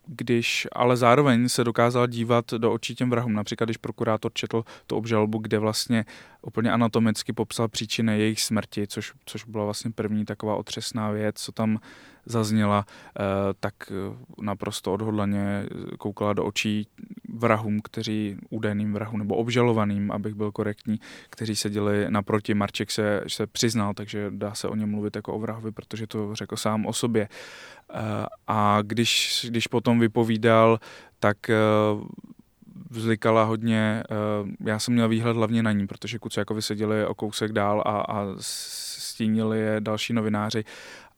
když 0.08 0.68
ale 0.72 0.98
zároveň 0.98 1.50
se 1.50 1.64
dokázal 1.64 2.08
dívat 2.08 2.54
do 2.58 2.74
očí 2.74 2.96
těm 2.96 3.10
vrahům. 3.10 3.34
Například, 3.34 3.66
když 3.66 3.78
prokurátor 3.78 4.32
četl 4.34 4.64
tu 4.88 4.96
obžalobu, 4.96 5.38
kde 5.38 5.60
vlastně 5.60 6.06
úplně 6.42 6.72
anatomicky 6.72 7.34
popsal 7.34 7.68
příčiny 7.68 8.20
jejich 8.20 8.42
smrti, 8.42 8.88
což, 8.88 9.14
což 9.26 9.44
byla 9.44 9.64
vlastně 9.64 9.92
první 9.92 10.26
taková 10.26 10.56
otřesná 10.56 11.12
věc, 11.12 11.36
co 11.36 11.52
tam 11.52 11.80
zazněla, 12.28 12.86
eh, 12.88 13.24
tak 13.60 13.74
eh, 13.90 14.18
naprosto 14.42 14.94
odhodlaně 14.94 15.66
koukala 15.98 16.34
do 16.34 16.46
očí 16.46 16.88
vrahům, 17.34 17.80
kteří 17.84 18.38
údajným 18.50 18.94
vrahům 18.94 19.20
nebo 19.20 19.36
obžalovaným, 19.36 20.12
abych 20.12 20.34
byl 20.34 20.52
korektní, 20.52 21.00
kteří 21.30 21.56
seděli 21.56 22.06
naproti. 22.10 22.54
Marček 22.54 22.92
se, 22.92 23.24
se 23.28 23.48
přiznal, 23.48 23.94
takže 23.94 24.28
dá 24.30 24.54
se 24.54 24.68
o 24.68 24.76
něm 24.76 24.90
mluvit 24.90 25.16
jako 25.16 25.34
o 25.34 25.40
vrahovi, 25.40 25.72
protože 25.72 26.08
to 26.08 26.36
řekl 26.36 26.56
sám 26.56 26.86
o 26.86 26.94
sobě. 26.94 27.30
Eh, 27.94 28.26
a 28.48 28.80
když, 28.82 29.46
když 29.50 29.68
potom 29.68 30.00
vypovídal, 30.00 30.80
tak 31.20 31.38
vzlikala 32.90 33.44
hodně, 33.44 34.04
já 34.66 34.80
jsem 34.80 34.94
měl 34.94 35.10
výhled 35.10 35.38
hlavně 35.38 35.64
na 35.64 35.72
ní, 35.72 35.88
protože 35.88 36.20
Kuciakovi 36.20 36.62
seděli 36.62 37.06
o 37.06 37.16
kousek 37.16 37.52
dál 37.52 37.84
a, 37.86 38.02
a 38.02 38.26
stínili 38.40 39.60
je 39.60 39.76
další 39.80 40.14
novináři. 40.14 40.64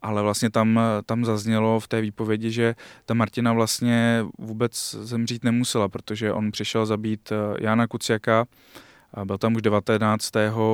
Ale 0.01 0.21
vlastně 0.21 0.49
tam, 0.49 0.79
tam 1.05 1.25
zaznělo 1.25 1.79
v 1.79 1.87
té 1.87 2.01
výpovědi, 2.01 2.51
že 2.51 2.75
ta 3.05 3.13
Martina 3.13 3.53
vlastně 3.53 4.25
vůbec 4.37 4.95
zemřít 4.99 5.43
nemusela, 5.43 5.89
protože 5.89 6.33
on 6.33 6.51
přišel 6.51 6.85
zabít 6.85 7.31
eh, 7.31 7.35
Jana 7.63 7.87
Kuciaka, 7.87 8.45
byl 9.25 9.37
tam 9.37 9.55
už 9.55 9.61
19. 9.61 10.31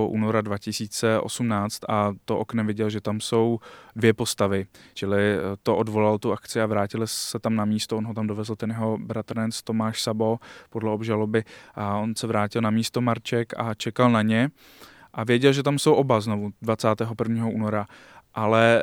února 0.07 0.41
2018 0.41 1.79
a 1.89 2.13
to 2.25 2.39
okne 2.39 2.63
viděl, 2.63 2.89
že 2.89 3.01
tam 3.01 3.21
jsou 3.21 3.59
dvě 3.95 4.13
postavy, 4.13 4.65
čili 4.93 5.19
eh, 5.19 5.39
to 5.63 5.77
odvolal 5.77 6.17
tu 6.17 6.33
akci 6.33 6.61
a 6.61 6.65
vrátili 6.65 7.07
se 7.07 7.39
tam 7.39 7.55
na 7.55 7.65
místo, 7.65 7.97
on 7.97 8.05
ho 8.05 8.13
tam 8.13 8.27
dovezl 8.27 8.55
ten 8.55 8.69
jeho 8.69 8.97
bratranec 8.97 9.61
Tomáš 9.61 10.01
Sabo 10.01 10.39
podle 10.69 10.91
obžaloby 10.91 11.43
a 11.75 11.97
on 11.97 12.15
se 12.15 12.27
vrátil 12.27 12.61
na 12.61 12.69
místo 12.69 13.01
Marček 13.01 13.53
a 13.57 13.73
čekal 13.73 14.11
na 14.11 14.21
ně 14.21 14.49
a 15.13 15.23
věděl, 15.23 15.53
že 15.53 15.63
tam 15.63 15.79
jsou 15.79 15.93
oba 15.93 16.21
znovu 16.21 16.51
21. 16.61 17.47
února 17.47 17.87
ale 18.35 18.81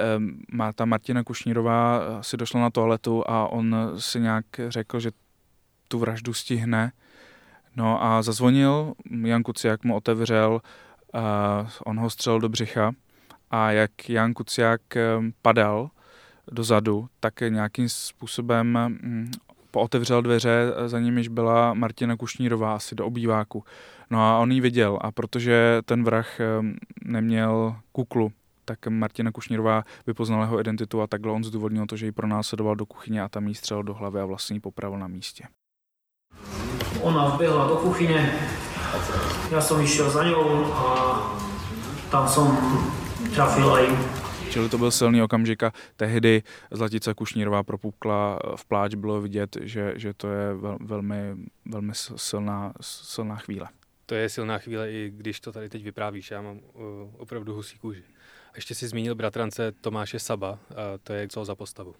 má 0.52 0.72
ta 0.72 0.84
Martina 0.84 1.24
Kušnírová 1.24 2.00
eh, 2.00 2.22
si 2.22 2.36
došla 2.36 2.60
na 2.60 2.70
toaletu 2.70 3.30
a 3.30 3.48
on 3.48 3.76
si 3.98 4.20
nějak 4.20 4.46
řekl, 4.68 5.00
že 5.00 5.10
tu 5.88 5.98
vraždu 5.98 6.32
stihne. 6.32 6.92
No 7.76 8.04
a 8.04 8.22
zazvonil, 8.22 8.94
Jan 9.24 9.42
Kuciak 9.42 9.84
mu 9.84 9.96
otevřel, 9.96 10.60
uh, 11.14 11.20
on 11.84 11.98
ho 11.98 12.10
střelil 12.10 12.40
do 12.40 12.48
břicha 12.48 12.92
a 13.50 13.70
jak 13.70 14.08
Jan 14.08 14.34
Kuciak 14.34 14.80
padal 15.42 15.90
dozadu, 16.52 17.08
tak 17.20 17.40
nějakým 17.40 17.88
způsobem 17.88 18.78
hm, 19.02 19.30
pootevřel 19.70 20.22
dveře, 20.22 20.72
za 20.86 21.00
nimiž 21.00 21.28
byla 21.28 21.74
Martina 21.74 22.16
Kušnírová 22.16 22.74
asi 22.74 22.94
do 22.94 23.06
obýváku. 23.06 23.64
No 24.10 24.20
a 24.20 24.38
on 24.38 24.52
ji 24.52 24.60
viděl 24.60 24.98
a 25.00 25.12
protože 25.12 25.82
ten 25.84 26.04
vrah 26.04 26.38
neměl 27.04 27.76
kuklu, 27.92 28.32
tak 28.64 28.86
Martina 28.86 29.32
Kušnírová 29.32 29.84
vypoznala 30.06 30.44
jeho 30.44 30.60
identitu 30.60 31.02
a 31.02 31.06
takhle 31.06 31.32
on 31.32 31.44
zdůvodnil 31.44 31.86
to, 31.86 31.96
že 31.96 32.06
ji 32.06 32.12
pronásledoval 32.12 32.76
do 32.76 32.86
kuchyně 32.86 33.22
a 33.22 33.28
tam 33.28 33.48
jí 33.48 33.54
střelil 33.54 33.82
do 33.82 33.94
hlavy 33.94 34.20
a 34.20 34.26
vlastně 34.26 34.56
ji 34.56 34.60
popravil 34.60 34.98
na 34.98 35.08
místě. 35.08 35.44
Ona 37.02 37.28
vběhla 37.28 37.66
do 37.68 37.76
kuchyně, 37.76 38.48
já 39.50 39.60
jsem 39.60 39.80
išel 39.80 40.10
za 40.10 40.24
ňou 40.24 40.72
a 40.72 41.16
tam 42.10 42.28
jsem 42.28 42.58
trafil 43.34 43.74
aj 43.74 43.86
Čili 44.50 44.68
to 44.68 44.78
byl 44.78 44.90
silný 44.90 45.22
okamžik 45.22 45.62
a 45.62 45.72
tehdy 45.96 46.42
Zlatica 46.70 47.14
Kušnírová 47.14 47.62
propukla 47.62 48.38
v 48.56 48.64
pláč, 48.64 48.94
bylo 48.94 49.20
vidět, 49.20 49.56
že, 49.60 49.92
že 49.96 50.14
to 50.14 50.28
je 50.28 50.54
vel, 50.54 50.78
velmi, 50.80 51.36
velmi 51.64 51.92
silná, 52.16 52.72
silná 52.80 53.36
chvíle. 53.36 53.68
To 54.06 54.14
je 54.14 54.28
silná 54.28 54.58
chvíle, 54.58 54.92
i 54.92 55.12
když 55.16 55.40
to 55.40 55.52
tady 55.52 55.68
teď 55.68 55.84
vyprávíš, 55.84 56.30
já 56.30 56.42
mám 56.42 56.56
uh, 56.56 56.82
opravdu 57.16 57.54
husí 57.54 57.78
kůži. 57.78 58.02
Ještě 58.54 58.74
si 58.74 58.88
zmínil 58.88 59.14
bratrance 59.14 59.72
Tomáše 59.72 60.18
Saba, 60.18 60.58
a 60.70 60.98
to 61.02 61.12
je 61.12 61.28
co 61.28 61.44
za 61.44 61.54
postavu? 61.54 61.94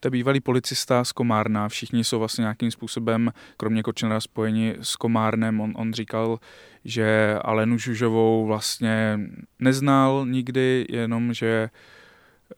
To 0.00 0.06
je 0.06 0.10
bývalý 0.10 0.40
policista 0.40 1.04
z 1.04 1.12
Komárna, 1.12 1.68
všichni 1.68 2.04
jsou 2.04 2.18
vlastně 2.18 2.42
nějakým 2.42 2.70
způsobem, 2.70 3.32
kromě 3.56 3.82
Kočnera, 3.82 4.20
spojeni 4.20 4.76
s 4.80 4.96
Komárnem. 4.96 5.60
On, 5.60 5.72
on 5.76 5.92
říkal, 5.92 6.38
že 6.84 7.38
Alenu 7.44 7.78
Žužovou 7.78 8.46
vlastně 8.46 9.20
neznal 9.58 10.26
nikdy, 10.26 10.86
jenom 10.88 11.34
že 11.34 11.70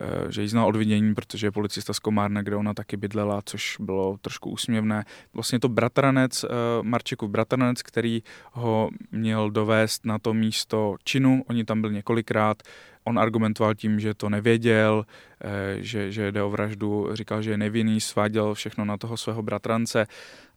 Eh, 0.01 0.33
že 0.33 0.43
jí 0.43 0.49
znal 0.49 0.69
od 0.69 0.77
vidění, 0.77 1.15
protože 1.15 1.47
je 1.47 1.51
policista 1.51 1.93
z 1.93 1.99
Komárna, 1.99 2.43
kde 2.43 2.57
ona 2.57 2.75
taky 2.75 2.97
bydlela, 2.97 3.43
což 3.45 3.77
bylo 3.81 4.17
trošku 4.21 4.51
úsměvné. 4.51 5.05
Vlastně 5.35 5.61
to 5.61 5.69
bratranec, 5.69 6.45
eh, 6.45 6.49
Marčekův 6.83 7.31
bratranec, 7.31 7.83
který 7.83 8.23
ho 8.53 8.91
měl 9.11 9.51
dovést 9.51 10.07
na 10.07 10.19
to 10.19 10.35
místo 10.35 10.97
činu, 11.05 11.45
oni 11.49 11.65
tam 11.65 11.81
byl 11.81 11.91
několikrát, 11.91 12.63
on 13.04 13.18
argumentoval 13.18 13.75
tím, 13.75 14.00
že 14.00 14.14
to 14.14 14.28
nevěděl, 14.28 15.06
eh, 15.40 15.76
že, 15.78 16.12
že 16.12 16.32
jde 16.32 16.42
o 16.42 16.50
vraždu, 16.50 17.09
říkal, 17.12 17.42
že 17.42 17.50
je 17.50 17.59
nevinný, 17.59 18.00
sváděl 18.00 18.54
všechno 18.54 18.85
na 18.85 18.97
toho 18.97 19.16
svého 19.16 19.42
bratrance 19.42 20.06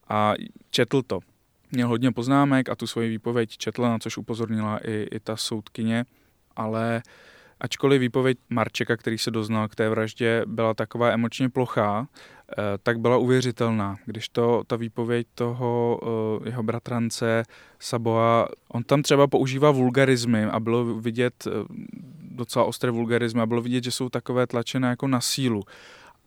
a 0.09 0.33
četl 0.69 1.01
to. 1.01 1.19
Měl 1.71 1.87
hodně 1.87 2.11
poznámek 2.11 2.69
a 2.69 2.75
tu 2.75 2.87
svoji 2.87 3.09
výpověď 3.09 3.57
četl, 3.57 3.81
na 3.81 3.99
což 3.99 4.17
upozornila 4.17 4.79
i, 4.87 5.07
i 5.11 5.19
ta 5.19 5.37
soudkyně, 5.37 6.05
ale 6.55 7.01
Ačkoliv 7.59 8.01
výpověď 8.01 8.37
Marčeka, 8.49 8.97
který 8.97 9.17
se 9.17 9.31
doznal 9.31 9.67
k 9.67 9.75
té 9.75 9.89
vraždě, 9.89 10.43
byla 10.45 10.73
taková 10.73 11.11
emočně 11.11 11.49
plochá, 11.49 12.07
eh, 12.07 12.55
tak 12.83 12.99
byla 12.99 13.17
uvěřitelná. 13.17 13.95
Když 14.05 14.29
to 14.29 14.63
ta 14.67 14.75
výpověď 14.75 15.27
toho 15.35 15.99
eh, 16.03 16.49
jeho 16.49 16.63
bratrance 16.63 17.43
Saboa, 17.79 18.47
on 18.67 18.83
tam 18.83 19.01
třeba 19.01 19.27
používá 19.27 19.71
vulgarizmy 19.71 20.43
a 20.43 20.59
bylo 20.59 20.85
vidět 20.85 21.47
docela 22.36 22.65
ostré 22.65 22.92
vulgarizmy 22.92 23.42
a 23.42 23.46
bylo 23.46 23.62
vidět, 23.62 23.84
že 23.84 23.92
jsou 23.92 24.10
takové 24.10 24.48
tlačené 24.48 24.88
jako 24.88 25.08
na 25.08 25.22
sílu 25.22 25.63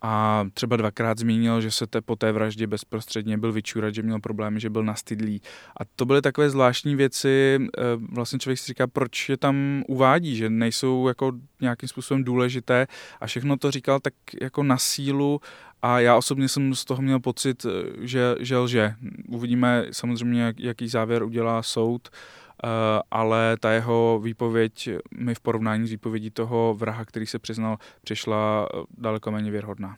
a 0.03 0.45
třeba 0.55 0.77
dvakrát 0.77 1.19
zmínil, 1.19 1.61
že 1.61 1.71
se 1.71 1.87
te, 1.87 2.01
po 2.01 2.17
té 2.17 2.33
vraždě 2.33 2.67
bezprostředně 2.67 3.39
byl 3.39 3.53
vyčurat, 3.53 3.95
že 3.95 4.03
měl 4.03 4.21
problémy, 4.21 4.61
že 4.61 4.71
byl 4.71 4.85
nastydlý. 4.85 5.43
A 5.81 5.85
to 5.97 6.07
byly 6.07 6.23
takové 6.23 6.51
zvláštní 6.51 6.97
věci, 6.97 7.59
eh, 7.79 7.83
vlastně 8.13 8.39
člověk 8.39 8.59
si 8.59 8.67
říká, 8.67 8.87
proč 8.87 9.29
je 9.29 9.37
tam 9.37 9.83
uvádí, 9.89 10.37
že 10.37 10.51
nejsou 10.51 11.09
jako 11.09 11.33
nějakým 11.61 11.89
způsobem 11.89 12.25
důležité 12.25 12.87
a 13.21 13.27
všechno 13.27 13.57
to 13.57 13.71
říkal 13.71 14.01
tak 14.01 14.15
jako 14.41 14.63
na 14.63 14.79
sílu 14.79 15.41
a 15.83 16.01
já 16.01 16.17
osobně 16.17 16.49
jsem 16.49 16.75
z 16.75 16.85
toho 16.85 17.03
měl 17.03 17.21
pocit, 17.21 17.67
eh, 17.67 17.71
že, 18.07 18.35
že 18.41 18.57
lže. 18.57 18.95
Uvidíme 19.29 19.87
samozřejmě, 19.91 20.55
jaký 20.59 20.89
závěr 20.89 21.23
udělá 21.23 21.63
soud, 21.63 22.09
ale 23.11 23.57
ta 23.61 23.73
jeho 23.73 24.21
výpověď 24.23 24.91
mi 25.15 25.35
v 25.35 25.41
porovnání 25.41 25.87
s 25.87 25.91
výpovědí 25.91 26.31
toho 26.31 26.75
vraha, 26.75 27.05
který 27.05 27.27
se 27.27 27.39
přiznal, 27.39 27.79
přišla 28.03 28.69
eh, 28.75 28.83
daleko 28.99 29.31
méně 29.31 29.51
věrhodná. 29.51 29.97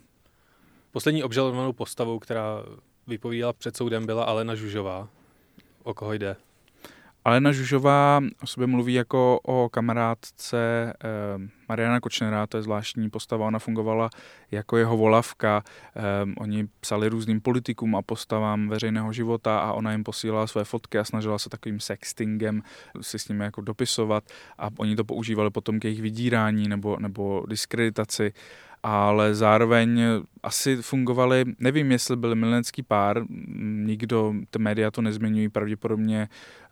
Poslední 0.90 1.22
obžalovanou 1.22 1.72
postavou, 1.72 2.18
která 2.18 2.62
vypovídala 3.06 3.52
před 3.52 3.76
soudem, 3.76 4.06
byla 4.06 4.24
Alena 4.24 4.54
Žužová. 4.54 5.08
O 5.82 5.94
koho 5.94 6.12
jde? 6.12 6.36
Alena 7.24 7.52
Žužová 7.52 8.20
o 8.42 8.46
sobě 8.46 8.66
mluví 8.66 8.94
jako 8.94 9.40
o 9.42 9.68
kamarádce 9.68 10.92
eh, 11.04 11.48
Mariana 11.68 12.00
Kočnera, 12.00 12.46
to 12.46 12.56
je 12.56 12.62
zvláštní 12.62 13.10
postava, 13.10 13.46
ona 13.46 13.58
fungovala 13.58 14.10
jako 14.50 14.76
jeho 14.76 14.96
volavka. 14.96 15.62
Eh, 15.96 16.02
oni 16.38 16.68
psali 16.80 17.08
různým 17.08 17.40
politikům 17.40 17.96
a 17.96 18.02
postavám 18.02 18.68
veřejného 18.68 19.12
života 19.12 19.58
a 19.58 19.72
ona 19.72 19.92
jim 19.92 20.04
posílala 20.04 20.46
své 20.46 20.64
fotky 20.64 20.98
a 20.98 21.04
snažila 21.04 21.38
se 21.38 21.48
takovým 21.48 21.80
sextingem 21.80 22.62
si 23.00 23.18
s 23.18 23.28
nimi 23.28 23.44
jako 23.44 23.60
dopisovat 23.60 24.24
a 24.58 24.68
oni 24.76 24.96
to 24.96 25.04
používali 25.04 25.50
potom 25.50 25.80
k 25.80 25.84
jejich 25.84 26.02
vydírání 26.02 26.68
nebo, 26.68 26.96
nebo 27.00 27.44
diskreditaci 27.48 28.32
ale 28.82 29.34
zároveň 29.34 30.00
asi 30.42 30.76
fungovali, 30.76 31.44
nevím, 31.58 31.92
jestli 31.92 32.16
byli 32.16 32.34
milenský 32.34 32.82
pár, 32.82 33.24
nikdo, 33.84 34.34
ty 34.50 34.58
média 34.58 34.90
to 34.90 35.02
nezmiňují 35.02 35.48
pravděpodobně 35.48 36.28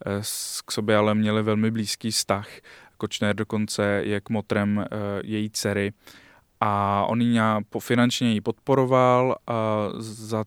eh, 0.06 0.20
k 0.66 0.72
sobě, 0.72 0.96
ale 0.96 1.14
měli 1.14 1.42
velmi 1.42 1.70
blízký 1.70 2.10
vztah. 2.10 2.48
Kočner 2.96 3.36
dokonce 3.36 4.02
je 4.04 4.20
k 4.20 4.30
motrem 4.30 4.78
eh, 4.78 4.96
její 5.24 5.50
dcery 5.50 5.92
a 6.60 7.04
on 7.08 7.20
ji 7.20 7.40
finančně 7.78 8.32
ji 8.32 8.40
podporoval 8.40 9.36
a 9.46 9.88
za 9.98 10.44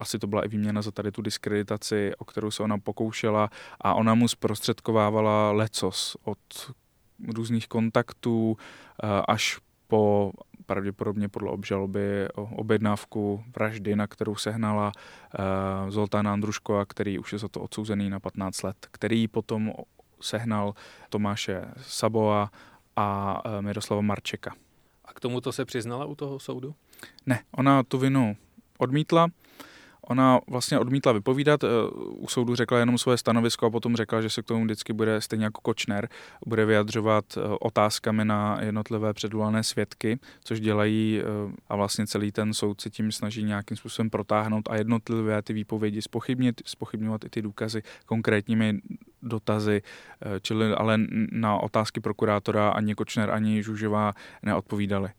asi 0.00 0.18
to 0.18 0.26
byla 0.26 0.44
i 0.44 0.48
výměna 0.48 0.82
za 0.82 0.90
tady 0.90 1.12
tu 1.12 1.22
diskreditaci, 1.22 2.12
o 2.18 2.24
kterou 2.24 2.50
se 2.50 2.62
ona 2.62 2.78
pokoušela 2.78 3.50
a 3.80 3.94
ona 3.94 4.14
mu 4.14 4.28
zprostředkovávala 4.28 5.52
lecos 5.52 6.16
od 6.24 6.38
různých 7.28 7.68
kontaktů 7.68 8.56
eh, 8.56 9.22
až 9.28 9.58
po 9.88 10.32
pravděpodobně 10.72 11.28
podle 11.28 11.50
obžaloby 11.50 12.28
objednávku 12.34 13.44
vraždy, 13.56 13.96
na 13.96 14.06
kterou 14.06 14.34
sehnala 14.34 14.92
uh, 14.92 15.90
Zoltána 15.90 16.32
Andruškova, 16.32 16.84
který 16.84 17.18
už 17.18 17.32
je 17.32 17.38
za 17.38 17.48
to 17.48 17.60
odsouzený 17.60 18.10
na 18.10 18.20
15 18.20 18.62
let, 18.62 18.76
který 18.90 19.28
potom 19.28 19.72
sehnal 20.20 20.74
Tomáše 21.08 21.64
Saboa 21.76 22.50
a 22.96 23.06
uh, 23.44 23.62
Miroslava 23.62 24.02
Marčeka. 24.02 24.54
A 25.04 25.12
k 25.12 25.20
tomuto 25.20 25.52
se 25.52 25.64
přiznala 25.64 26.04
u 26.04 26.14
toho 26.14 26.38
soudu? 26.38 26.74
Ne, 27.26 27.40
ona 27.56 27.82
tu 27.82 27.98
vinu 27.98 28.36
odmítla. 28.78 29.28
Ona 30.08 30.40
vlastně 30.50 30.78
odmítla 30.78 31.12
vypovídat, 31.12 31.64
eh, 31.64 31.68
u 31.94 32.28
soudu 32.28 32.54
řekla 32.54 32.78
jenom 32.78 32.98
svoje 32.98 33.18
stanovisko 33.18 33.66
a 33.66 33.70
potom 33.70 33.96
řekla, 33.96 34.20
že 34.20 34.30
se 34.30 34.42
k 34.42 34.44
tomu 34.44 34.64
vždycky 34.64 34.92
bude 34.92 35.20
stejně 35.20 35.44
jako 35.44 35.60
Kočner, 35.60 36.08
bude 36.46 36.64
vyjadřovat 36.64 37.24
eh, 37.36 37.40
otázkami 37.60 38.24
na 38.24 38.58
jednotlivé 38.62 39.14
předvolané 39.14 39.62
svědky, 39.62 40.18
což 40.44 40.60
dělají 40.60 41.20
eh, 41.20 41.24
a 41.68 41.76
vlastně 41.76 42.06
celý 42.06 42.32
ten 42.32 42.54
soud 42.54 42.80
se 42.80 42.90
tím 42.90 43.12
snaží 43.12 43.42
nějakým 43.42 43.76
způsobem 43.76 44.10
protáhnout 44.10 44.68
a 44.70 44.76
jednotlivé 44.76 45.42
ty 45.42 45.52
výpovědi 45.52 46.02
spochybnit, 46.02 46.62
spochybňovat 46.66 47.24
i 47.24 47.28
ty 47.28 47.42
důkazy 47.42 47.82
konkrétními 48.06 48.80
dotazy, 49.22 49.82
čili 50.42 50.74
ale 50.74 50.98
na 51.32 51.58
otázky 51.58 52.00
prokurátora 52.00 52.70
ani 52.70 52.94
Kočner, 52.94 53.30
ani 53.30 53.62
Žužová 53.62 54.12
neodpovídali. 54.42 55.10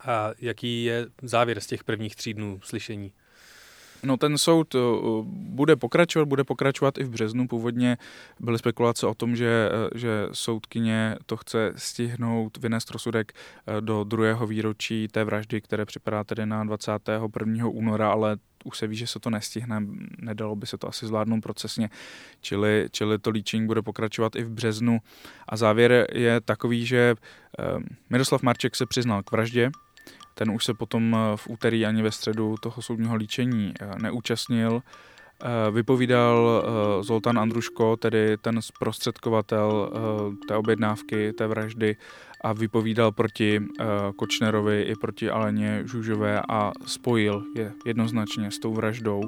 A 0.00 0.30
jaký 0.38 0.84
je 0.84 1.06
závěr 1.22 1.60
z 1.60 1.66
těch 1.66 1.84
prvních 1.84 2.16
tří 2.16 2.34
dnů 2.34 2.60
slyšení? 2.62 3.12
No 4.04 4.16
ten 4.16 4.38
soud 4.38 4.74
eh, 4.74 4.78
bude 5.26 5.76
pokračovat, 5.76 6.28
bude 6.28 6.44
pokračovat 6.44 6.98
i 6.98 7.04
v 7.04 7.10
březnu. 7.10 7.48
Původně 7.48 7.96
byly 8.40 8.58
spekulace 8.58 9.06
o 9.06 9.14
tom, 9.14 9.36
že, 9.36 9.70
eh, 9.72 9.98
že 9.98 10.28
soudkyně 10.32 11.16
to 11.26 11.36
chce 11.36 11.72
stihnout, 11.76 12.56
vynést 12.56 12.90
rozsudek 12.90 13.32
eh, 13.32 13.80
do 13.80 14.04
druhého 14.04 14.46
výročí 14.46 15.08
té 15.08 15.24
vraždy, 15.24 15.60
které 15.60 15.84
připadá 15.84 16.24
tedy 16.24 16.46
na 16.46 16.64
21. 16.64 17.68
února, 17.68 18.10
ale 18.10 18.36
už 18.64 18.78
se 18.78 18.86
ví, 18.86 18.96
že 18.96 19.06
se 19.06 19.20
to 19.20 19.30
nestihne, 19.30 19.82
nedalo 20.18 20.56
by 20.56 20.66
se 20.66 20.78
to 20.78 20.88
asi 20.88 21.06
zvládnout 21.06 21.40
procesně, 21.40 21.90
čili, 22.40 22.88
čili 22.90 23.18
to 23.18 23.30
líčení 23.30 23.66
bude 23.66 23.82
pokračovat 23.82 24.36
i 24.36 24.42
v 24.42 24.50
březnu. 24.50 24.98
A 25.48 25.56
závěr 25.56 26.06
je 26.12 26.40
takový, 26.40 26.86
že 26.86 27.14
Miroslav 28.10 28.42
Marček 28.42 28.76
se 28.76 28.86
přiznal 28.86 29.22
k 29.22 29.32
vraždě, 29.32 29.70
ten 30.34 30.50
už 30.50 30.64
se 30.64 30.74
potom 30.74 31.16
eh, 31.16 31.36
v 31.36 31.48
úterý 31.48 31.86
ani 31.86 32.02
ve 32.02 32.12
středu 32.12 32.54
toho 32.60 32.82
soudního 32.82 33.14
líčení 33.14 33.74
eh, 33.80 34.02
neúčastnil. 34.02 34.82
Eh, 35.42 35.70
vypovídal 35.70 36.64
Zoltán 37.00 37.38
Andruško, 37.38 37.96
tedy 37.96 38.36
ten 38.36 38.62
zprostředkovatel 38.62 39.92
té 40.48 40.56
objednávky, 40.56 41.32
té 41.32 41.46
vraždy 41.46 41.96
a 42.40 42.52
vypovídal 42.52 43.12
proti 43.12 43.60
Kočnerovi 44.16 44.82
i 44.82 44.94
proti 44.96 45.30
Aleně 45.30 45.82
Žužové 45.84 46.42
a 46.48 46.72
spojil 46.86 47.42
je 47.54 47.72
jednoznačně 47.84 48.50
s 48.50 48.58
tou 48.58 48.74
vraždou 48.74 49.22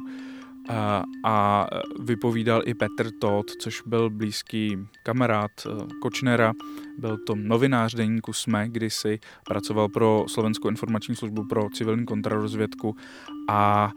a 1.25 1.67
vypovídal 2.01 2.63
i 2.65 2.75
Petr 2.75 3.11
Todt, 3.21 3.51
což 3.61 3.83
byl 3.87 4.11
blízký 4.11 4.77
kamarád 5.03 5.51
e, 5.67 5.71
Kočnera, 6.03 6.53
byl 6.99 7.19
to 7.27 7.35
novinář 7.35 7.95
deníku 7.95 8.33
SME, 8.33 8.69
kdysi 8.69 9.19
pracoval 9.47 9.89
pro 9.89 10.25
Slovenskou 10.29 10.69
informační 10.69 11.17
službu 11.17 11.45
pro 11.49 11.69
civilní 11.75 12.07
kontrarozvědku 12.07 12.97
a 13.49 13.91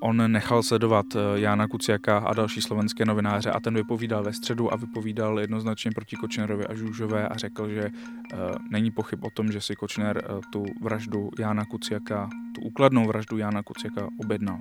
on 0.00 0.32
nechal 0.32 0.62
sledovat 0.62 1.06
Jána 1.34 1.68
Kuciaka 1.68 2.18
a 2.18 2.34
další 2.34 2.60
slovenské 2.60 3.04
novináře 3.04 3.50
a 3.50 3.60
ten 3.60 3.74
vypovídal 3.74 4.22
ve 4.22 4.32
středu 4.32 4.72
a 4.72 4.76
vypovídal 4.76 5.40
jednoznačně 5.40 5.90
proti 5.94 6.16
Kočnerovi 6.16 6.66
a 6.66 6.74
Žužové 6.74 7.28
a 7.28 7.36
řekl, 7.36 7.68
že 7.68 7.90
není 8.70 8.90
pochyb 8.90 9.24
o 9.24 9.30
tom, 9.30 9.52
že 9.52 9.60
si 9.60 9.76
Kočner 9.76 10.24
tu 10.52 10.64
vraždu 10.82 11.30
Jána 11.38 11.64
Kuciaka, 11.64 12.28
tu 12.54 12.60
úkladnou 12.60 13.06
vraždu 13.06 13.38
Jána 13.38 13.62
Kuciaka 13.62 14.08
objednal. 14.20 14.58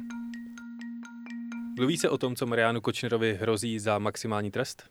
Mluví 1.79 1.97
se 1.97 2.09
o 2.09 2.17
tom, 2.17 2.35
co 2.35 2.45
Marianu 2.45 2.81
Kočnerovi 2.81 3.37
hrozí 3.41 3.79
za 3.79 3.99
maximální 3.99 4.51
trest? 4.51 4.83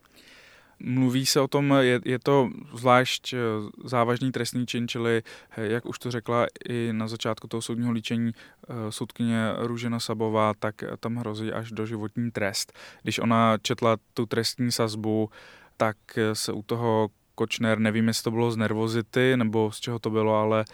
Mluví 0.79 1.25
se 1.25 1.41
o 1.41 1.47
tom, 1.47 1.73
je, 1.79 2.01
je 2.05 2.19
to 2.19 2.49
zvlášť 2.73 3.33
eh, 3.33 3.37
závažný 3.83 4.31
trestný 4.31 4.65
čin, 4.65 4.87
čili, 4.87 5.23
eh, 5.57 5.65
jak 5.65 5.85
už 5.85 5.99
to 5.99 6.11
řekla 6.11 6.47
i 6.69 6.89
na 6.91 7.07
začátku 7.07 7.47
toho 7.47 7.61
soudního 7.61 7.91
líčení 7.91 8.31
eh, 8.33 8.73
soudkyně 8.89 9.53
Růžena 9.57 9.99
Sabová, 9.99 10.53
tak 10.59 10.75
tam 10.99 11.15
hrozí 11.15 11.51
až 11.51 11.71
do 11.71 11.85
životní 11.85 12.31
trest. 12.31 12.73
Když 13.03 13.19
ona 13.19 13.57
četla 13.57 13.97
tu 14.13 14.25
trestní 14.25 14.71
sazbu, 14.71 15.29
tak 15.77 15.97
se 16.33 16.53
u 16.53 16.61
toho 16.61 17.09
Kočner, 17.35 17.79
nevím, 17.79 18.07
jestli 18.07 18.23
to 18.23 18.31
bylo 18.31 18.51
z 18.51 18.57
nervozity 18.57 19.37
nebo 19.37 19.71
z 19.71 19.79
čeho 19.79 19.99
to 19.99 20.09
bylo, 20.09 20.35
ale 20.35 20.65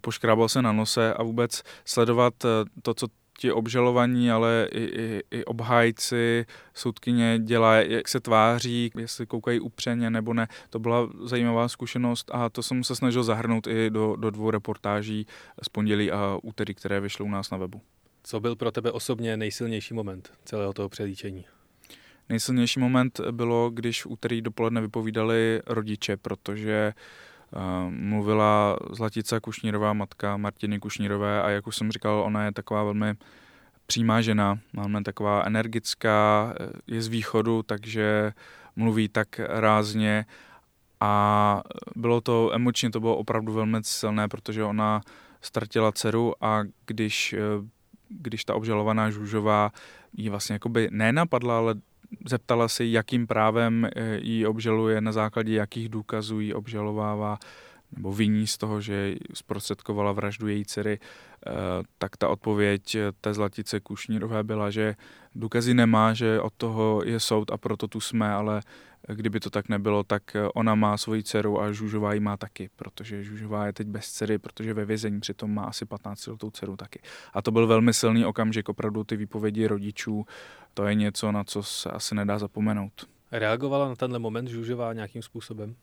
poškrábal 0.00 0.48
se 0.48 0.62
na 0.62 0.72
nose 0.72 1.14
a 1.14 1.22
vůbec 1.22 1.62
sledovat 1.84 2.34
to, 2.82 2.94
co 2.94 3.06
ti 3.38 3.52
obžalovaní, 3.52 4.30
ale 4.30 4.68
i, 4.72 4.84
i, 4.84 5.22
i 5.30 5.44
obhájci, 5.44 6.46
soudkyně 6.74 7.38
dělá, 7.38 7.74
jak 7.76 8.08
se 8.08 8.20
tváří, 8.20 8.90
jestli 8.98 9.26
koukají 9.26 9.60
upřeně 9.60 10.10
nebo 10.10 10.34
ne. 10.34 10.48
To 10.70 10.78
byla 10.78 11.08
zajímavá 11.24 11.68
zkušenost 11.68 12.30
a 12.34 12.48
to 12.48 12.62
jsem 12.62 12.84
se 12.84 12.96
snažil 12.96 13.22
zahrnout 13.22 13.66
i 13.66 13.90
do, 13.90 14.16
do 14.16 14.30
dvou 14.30 14.50
reportáží 14.50 15.26
z 15.62 15.68
pondělí 15.68 16.10
a 16.10 16.38
úterý, 16.42 16.74
které 16.74 17.00
vyšly 17.00 17.24
u 17.24 17.28
nás 17.28 17.50
na 17.50 17.58
webu. 17.58 17.80
Co 18.22 18.40
byl 18.40 18.56
pro 18.56 18.70
tebe 18.70 18.92
osobně 18.92 19.36
nejsilnější 19.36 19.94
moment 19.94 20.32
celého 20.44 20.72
toho 20.72 20.88
přelíčení? 20.88 21.44
Nejsilnější 22.28 22.80
moment 22.80 23.20
bylo, 23.30 23.70
když 23.70 24.02
v 24.02 24.06
úterý 24.06 24.42
dopoledne 24.42 24.80
vypovídali 24.80 25.62
rodiče, 25.66 26.16
protože 26.16 26.92
uh, 26.96 27.02
mluvila 27.88 28.76
Zlatica 28.90 29.40
Kušnírová, 29.40 29.92
matka 29.92 30.36
Martiny 30.36 30.78
Kušnírové 30.78 31.42
a 31.42 31.50
jak 31.50 31.66
už 31.66 31.76
jsem 31.76 31.92
říkal, 31.92 32.22
ona 32.26 32.44
je 32.44 32.52
taková 32.52 32.84
velmi 32.84 33.14
přímá 33.86 34.20
žena, 34.20 34.58
máme 34.72 35.02
taková 35.02 35.42
energická, 35.42 36.54
je 36.86 37.02
z 37.02 37.08
východu, 37.08 37.62
takže 37.62 38.32
mluví 38.76 39.08
tak 39.08 39.40
rázně. 39.48 40.26
A 41.00 41.62
bylo 41.96 42.20
to 42.20 42.50
emočně, 42.54 42.90
to 42.90 43.00
bylo 43.00 43.16
opravdu 43.16 43.52
velmi 43.52 43.78
silné, 43.82 44.28
protože 44.28 44.64
ona 44.64 45.00
ztratila 45.40 45.92
dceru 45.92 46.44
a 46.44 46.62
když, 46.86 47.34
když 48.08 48.44
ta 48.44 48.54
obžalovaná 48.54 49.10
Žužová 49.10 49.72
ji 50.12 50.28
vlastně 50.28 50.52
jakoby 50.52 50.88
nenapadla, 50.90 51.58
ale 51.58 51.74
zeptala 52.26 52.68
se, 52.68 52.84
jakým 52.84 53.26
právem 53.26 53.84
eh, 53.84 54.18
ji 54.22 54.46
obžaluje, 54.46 55.00
na 55.00 55.12
základě 55.12 55.54
jakých 55.54 55.88
důkazů 55.88 56.40
ji 56.40 56.54
obžalovává 56.54 57.38
nebo 57.96 58.12
viní 58.12 58.46
z 58.46 58.58
toho, 58.58 58.80
že 58.80 59.14
zprostředkovala 59.34 60.12
vraždu 60.12 60.48
její 60.48 60.64
dcery, 60.64 60.98
eh, 61.46 61.50
tak 61.98 62.16
ta 62.16 62.28
odpověď 62.28 62.96
té 63.20 63.34
Zlatice 63.34 63.80
Kušnírové 63.80 64.44
byla, 64.44 64.70
že 64.70 64.94
důkazy 65.34 65.74
nemá, 65.74 66.14
že 66.14 66.40
od 66.40 66.52
toho 66.56 67.02
je 67.04 67.20
soud 67.20 67.50
a 67.50 67.56
proto 67.56 67.88
tu 67.88 68.00
jsme, 68.00 68.32
ale 68.32 68.62
kdyby 69.08 69.40
to 69.40 69.50
tak 69.50 69.68
nebylo, 69.68 70.02
tak 70.02 70.36
ona 70.54 70.74
má 70.74 70.96
svoji 70.96 71.22
dceru 71.22 71.60
a 71.60 71.72
Žužová 71.72 72.14
ji 72.14 72.20
má 72.20 72.36
taky, 72.36 72.70
protože 72.76 73.24
Žužová 73.24 73.66
je 73.66 73.72
teď 73.72 73.86
bez 73.86 74.12
dcery, 74.12 74.38
protože 74.38 74.74
ve 74.74 74.84
vězení 74.84 75.20
přitom 75.20 75.54
má 75.54 75.64
asi 75.64 75.84
15 75.84 76.26
letou 76.26 76.50
dceru 76.50 76.76
taky. 76.76 77.00
A 77.34 77.42
to 77.42 77.50
byl 77.50 77.66
velmi 77.66 77.94
silný 77.94 78.24
okamžik, 78.24 78.68
opravdu 78.68 79.04
ty 79.04 79.16
výpovědi 79.16 79.66
rodičů 79.66 80.26
to 80.74 80.86
je 80.86 80.94
něco, 80.94 81.32
na 81.32 81.44
co 81.44 81.62
se 81.62 81.90
asi 81.90 82.14
nedá 82.14 82.38
zapomenout. 82.38 82.92
Reagovala 83.32 83.88
na 83.88 83.96
tenhle 83.96 84.18
moment 84.18 84.48
Žužová 84.48 84.92
nějakým 84.92 85.22
způsobem? 85.22 85.74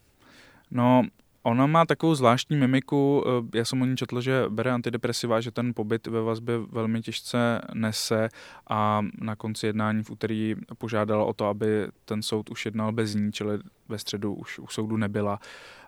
No, 0.72 1.04
Ona 1.44 1.68
má 1.68 1.86
takovou 1.86 2.16
zvláštní 2.16 2.58
mimiku, 2.58 3.24
eh, 3.28 3.58
já 3.58 3.66
jsem 3.66 3.82
o 3.82 3.86
ní 3.86 3.98
četl, 3.98 4.22
že 4.22 4.46
bere 4.50 4.72
antidepresiva, 4.72 5.42
že 5.42 5.52
ten 5.52 5.74
pobyt 5.74 6.08
ve 6.08 6.22
vazbě 6.22 6.58
velmi 6.58 7.02
těžce 7.02 7.62
nese 7.74 8.30
a 8.70 9.02
na 9.22 9.36
konci 9.36 9.66
jednání 9.66 10.04
v 10.04 10.10
úterý 10.10 10.56
požádala 10.78 11.26
o 11.26 11.34
to, 11.34 11.46
aby 11.46 11.88
ten 12.06 12.22
soud 12.22 12.50
už 12.50 12.66
jednal 12.66 12.92
bez 12.92 13.16
ní, 13.16 13.32
čili 13.32 13.60
ve 13.90 14.00
středu 14.00 14.34
už 14.34 14.60
u 14.60 14.68
soudu 14.68 14.98
nebyla. 14.98 15.40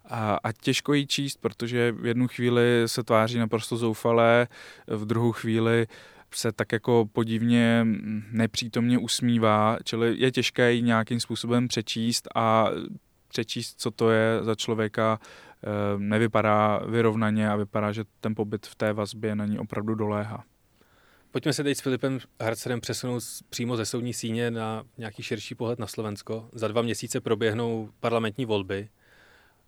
A, 0.05 0.39
a 0.43 0.51
těžko 0.51 0.93
jí 0.93 1.07
číst, 1.07 1.37
protože 1.41 1.91
v 1.91 2.05
jednu 2.05 2.27
chvíli 2.27 2.83
se 2.85 3.03
tváří 3.03 3.39
naprosto 3.39 3.77
zoufalé, 3.77 4.47
v 4.87 5.05
druhou 5.05 5.31
chvíli 5.31 5.87
se 6.33 6.51
tak 6.51 6.71
jako 6.71 7.09
podivně 7.13 7.87
nepřítomně 8.31 8.97
usmívá, 8.97 9.77
čili 9.83 10.15
je 10.17 10.31
těžké 10.31 10.73
ji 10.73 10.81
nějakým 10.81 11.19
způsobem 11.19 11.67
přečíst 11.67 12.27
a 12.35 12.67
přečíst, 13.31 13.81
co 13.81 13.91
to 13.91 14.11
je 14.11 14.43
za 14.43 14.55
člověka, 14.55 15.19
eh, 15.19 15.67
nevypadá 15.97 16.77
vyrovnaně 16.77 17.49
a 17.49 17.55
vypadá, 17.55 17.91
že 17.91 18.03
ten 18.21 18.35
pobyt 18.35 18.67
v 18.67 18.75
té 18.75 18.93
vazbě 18.93 19.35
na 19.35 19.45
ní 19.45 19.59
opravdu 19.59 19.95
doléhá. 19.95 20.43
Pojďme 21.31 21.53
se 21.53 21.63
teď 21.63 21.77
s 21.77 21.81
Filipem 21.81 22.19
Harcerem 22.41 22.81
přesunout 22.81 23.23
přímo 23.49 23.77
ze 23.77 23.85
soudní 23.85 24.13
síně 24.13 24.51
na 24.51 24.83
nějaký 24.97 25.23
širší 25.23 25.55
pohled 25.55 25.79
na 25.79 25.87
Slovensko. 25.87 26.49
Za 26.53 26.67
dva 26.67 26.81
měsíce 26.81 27.21
proběhnou 27.21 27.89
parlamentní 27.99 28.45
volby. 28.45 28.89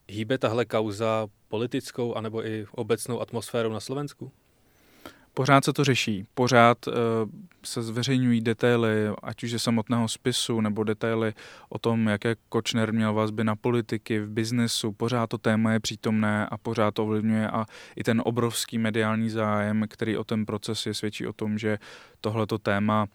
Hýbe 0.09 0.37
tahle 0.37 0.65
kauza 0.65 1.27
politickou 1.47 2.15
anebo 2.15 2.45
i 2.47 2.65
obecnou 2.71 3.21
atmosférou 3.21 3.69
na 3.69 3.79
Slovensku? 3.79 4.31
Pořád 5.35 5.65
se 5.65 5.73
to 5.73 5.83
řeší, 5.83 6.25
pořád 6.33 6.87
uh, 6.87 6.93
se 7.63 7.83
zveřejňují 7.83 8.41
detaily, 8.41 9.09
ať 9.23 9.43
už 9.43 9.51
ze 9.51 9.59
samotného 9.59 10.07
spisu, 10.07 10.61
nebo 10.61 10.83
detaily 10.83 11.33
o 11.69 11.79
tom, 11.79 12.07
jaké 12.07 12.35
Kočner 12.49 12.93
měl 12.93 13.13
vazby 13.13 13.43
na 13.43 13.55
politiky, 13.55 14.19
v 14.19 14.29
biznesu, 14.29 14.91
pořád 14.91 15.27
to 15.27 15.37
téma 15.37 15.73
je 15.73 15.79
přítomné 15.79 16.45
a 16.45 16.57
pořád 16.57 16.93
to 16.93 17.03
ovlivňuje 17.03 17.49
a 17.49 17.65
i 17.95 18.03
ten 18.03 18.21
obrovský 18.25 18.77
mediální 18.77 19.29
zájem, 19.29 19.85
který 19.89 20.17
o 20.17 20.23
ten 20.23 20.45
proces 20.45 20.85
je, 20.85 20.93
svědčí 20.93 21.27
o 21.27 21.33
tom, 21.33 21.57
že 21.57 21.79
tohleto 22.21 22.57
téma 22.57 23.07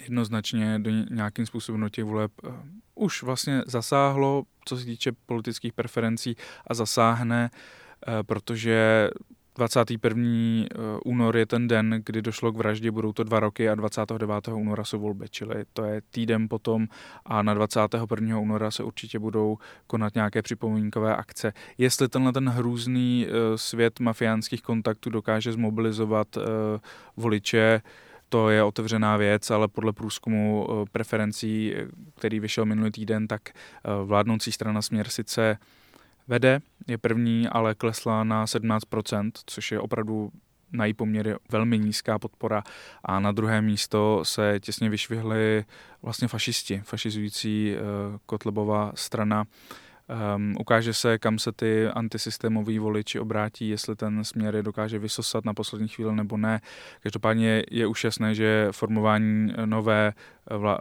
jednoznačně 0.00 0.78
do 0.78 0.90
nějakým 0.90 1.46
způsobem 1.46 1.80
do 1.80 1.88
těch 1.88 2.04
voleb 2.04 2.32
uh, 2.42 2.54
už 2.94 3.22
vlastně 3.22 3.62
zasáhlo, 3.66 4.42
co 4.64 4.76
se 4.76 4.84
týče 4.84 5.12
politických 5.26 5.72
preferencí 5.72 6.36
a 6.66 6.74
zasáhne, 6.74 7.50
uh, 7.50 8.14
protože 8.22 9.10
21. 9.56 10.64
Eh, 10.64 10.66
únor 11.04 11.36
je 11.36 11.46
ten 11.46 11.68
den, 11.68 12.02
kdy 12.06 12.22
došlo 12.22 12.52
k 12.52 12.56
vraždě, 12.56 12.90
budou 12.90 13.12
to 13.12 13.24
dva 13.24 13.40
roky 13.40 13.68
a 13.68 13.74
29. 13.74 14.48
února 14.48 14.84
jsou 14.84 14.98
volby, 14.98 15.26
čili 15.30 15.64
to 15.72 15.84
je 15.84 16.02
týden 16.10 16.48
potom 16.48 16.86
a 17.24 17.42
na 17.42 17.54
21. 17.54 18.38
února 18.38 18.70
se 18.70 18.82
určitě 18.82 19.18
budou 19.18 19.58
konat 19.86 20.14
nějaké 20.14 20.42
připomínkové 20.42 21.16
akce. 21.16 21.52
Jestli 21.78 22.08
tenhle 22.08 22.32
ten 22.32 22.48
hrůzný 22.48 23.26
eh, 23.28 23.58
svět 23.58 24.00
mafiánských 24.00 24.62
kontaktů 24.62 25.10
dokáže 25.10 25.52
zmobilizovat 25.52 26.36
eh, 26.36 26.40
voliče, 27.16 27.82
to 28.28 28.50
je 28.50 28.62
otevřená 28.62 29.16
věc, 29.16 29.50
ale 29.50 29.68
podle 29.68 29.92
průzkumu 29.92 30.68
preferencí, 30.92 31.74
který 32.14 32.40
vyšel 32.40 32.64
minulý 32.66 32.90
týden, 32.90 33.28
tak 33.28 33.42
vládnoucí 34.04 34.52
strana 34.52 34.82
Směr 34.82 35.08
sice 35.08 35.58
vede, 36.30 36.60
je 36.86 36.98
první, 36.98 37.48
ale 37.48 37.74
klesla 37.74 38.24
na 38.24 38.44
17%, 38.44 39.30
což 39.46 39.72
je 39.72 39.80
opravdu 39.80 40.30
na 40.72 40.84
její 40.84 40.94
poměry 40.94 41.34
velmi 41.50 41.78
nízká 41.78 42.18
podpora. 42.18 42.62
A 43.04 43.20
na 43.20 43.32
druhé 43.32 43.62
místo 43.62 44.20
se 44.22 44.60
těsně 44.60 44.90
vyšvihly 44.90 45.64
vlastně 46.02 46.28
fašisti, 46.28 46.80
fašizující 46.84 47.74
uh, 47.74 48.16
Kotlebová 48.26 48.92
strana 48.94 49.44
Um, 50.36 50.56
ukáže 50.60 50.94
se, 50.94 51.18
kam 51.18 51.38
se 51.38 51.52
ty 51.52 51.86
antisystémoví 51.86 52.78
voliči 52.78 53.20
obrátí, 53.20 53.68
jestli 53.68 53.96
ten 53.96 54.24
směr 54.24 54.56
je 54.56 54.62
dokáže 54.62 54.98
vysosat 54.98 55.44
na 55.44 55.54
poslední 55.54 55.88
chvíli 55.88 56.14
nebo 56.14 56.36
ne. 56.36 56.60
Každopádně 57.00 57.62
je 57.70 57.86
už 57.86 58.04
jasné, 58.04 58.34
že 58.34 58.68
formování 58.70 59.52
nové 59.64 60.12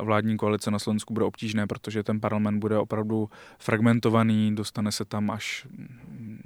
vládní 0.01 0.37
koalice 0.37 0.71
na 0.71 0.79
Slovensku 0.79 1.13
bude 1.13 1.25
obtížné, 1.25 1.67
protože 1.67 2.03
ten 2.03 2.19
parlament 2.19 2.59
bude 2.59 2.77
opravdu 2.77 3.29
fragmentovaný, 3.59 4.55
dostane 4.55 4.91
se 4.91 5.05
tam 5.05 5.31
až 5.31 5.67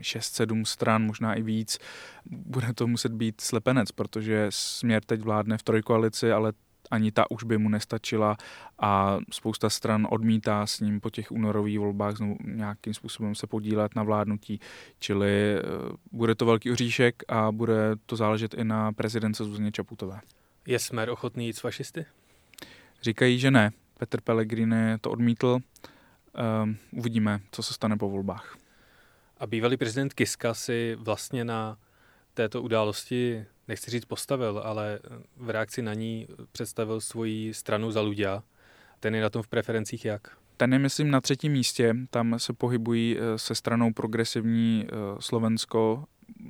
6-7 0.01 0.63
stran, 0.63 1.05
možná 1.05 1.33
i 1.33 1.41
víc. 1.41 1.79
Bude 2.25 2.73
to 2.73 2.87
muset 2.87 3.11
být 3.11 3.41
slepenec, 3.41 3.91
protože 3.91 4.47
směr 4.49 5.03
teď 5.05 5.21
vládne 5.21 5.57
v 5.57 5.63
trojkoalici, 5.63 6.31
ale 6.31 6.53
ani 6.91 7.11
ta 7.11 7.31
už 7.31 7.43
by 7.43 7.57
mu 7.57 7.69
nestačila 7.69 8.37
a 8.79 9.19
spousta 9.31 9.69
stran 9.69 10.07
odmítá 10.09 10.67
s 10.67 10.79
ním 10.79 11.01
po 11.01 11.09
těch 11.09 11.31
únorových 11.31 11.79
volbách 11.79 12.17
znovu 12.17 12.37
nějakým 12.45 12.93
způsobem 12.93 13.35
se 13.35 13.47
podílet 13.47 13.95
na 13.95 14.03
vládnutí, 14.03 14.59
čili 14.99 15.55
eh, 15.55 15.61
bude 16.11 16.35
to 16.35 16.45
velký 16.45 16.71
oříšek 16.71 17.23
a 17.27 17.51
bude 17.51 17.95
to 18.05 18.15
záležet 18.15 18.53
i 18.53 18.63
na 18.63 18.91
prezidence 18.91 19.43
Zuzeně 19.43 19.71
Čaputové. 19.71 20.19
Je 20.67 20.79
Smer 20.79 21.09
ochotný 21.09 21.45
jít 21.45 21.53
s 21.53 21.59
fašisty? 21.59 22.05
Říkají, 23.01 23.39
že 23.39 23.51
ne. 23.51 23.71
Petr 23.99 24.21
Pellegrini 24.21 24.97
to 25.01 25.11
odmítl. 25.11 25.59
Um, 26.63 26.77
uvidíme, 26.91 27.39
co 27.51 27.63
se 27.63 27.73
stane 27.73 27.97
po 27.97 28.09
volbách. 28.09 28.57
A 29.37 29.47
bývalý 29.47 29.77
prezident 29.77 30.13
Kiska 30.13 30.53
si 30.53 30.95
vlastně 30.99 31.45
na 31.45 31.77
této 32.33 32.61
události 32.61 33.45
nechci 33.67 33.91
říct 33.91 34.05
postavil, 34.05 34.61
ale 34.63 34.99
v 35.37 35.49
reakci 35.49 35.81
na 35.81 35.93
ní 35.93 36.27
představil 36.51 37.01
svoji 37.01 37.53
stranu 37.53 37.91
za 37.91 38.01
Ludia. 38.01 38.43
Ten 38.99 39.15
je 39.15 39.21
na 39.21 39.29
tom 39.29 39.43
v 39.43 39.47
preferencích 39.47 40.05
jak? 40.05 40.37
Ten 40.57 40.73
je, 40.73 40.79
myslím, 40.79 41.11
na 41.11 41.21
třetím 41.21 41.51
místě. 41.51 41.95
Tam 42.09 42.39
se 42.39 42.53
pohybují 42.53 43.17
eh, 43.17 43.37
se 43.37 43.55
stranou 43.55 43.93
progresivní 43.93 44.87
eh, 44.87 44.95
Slovensko 45.19 46.05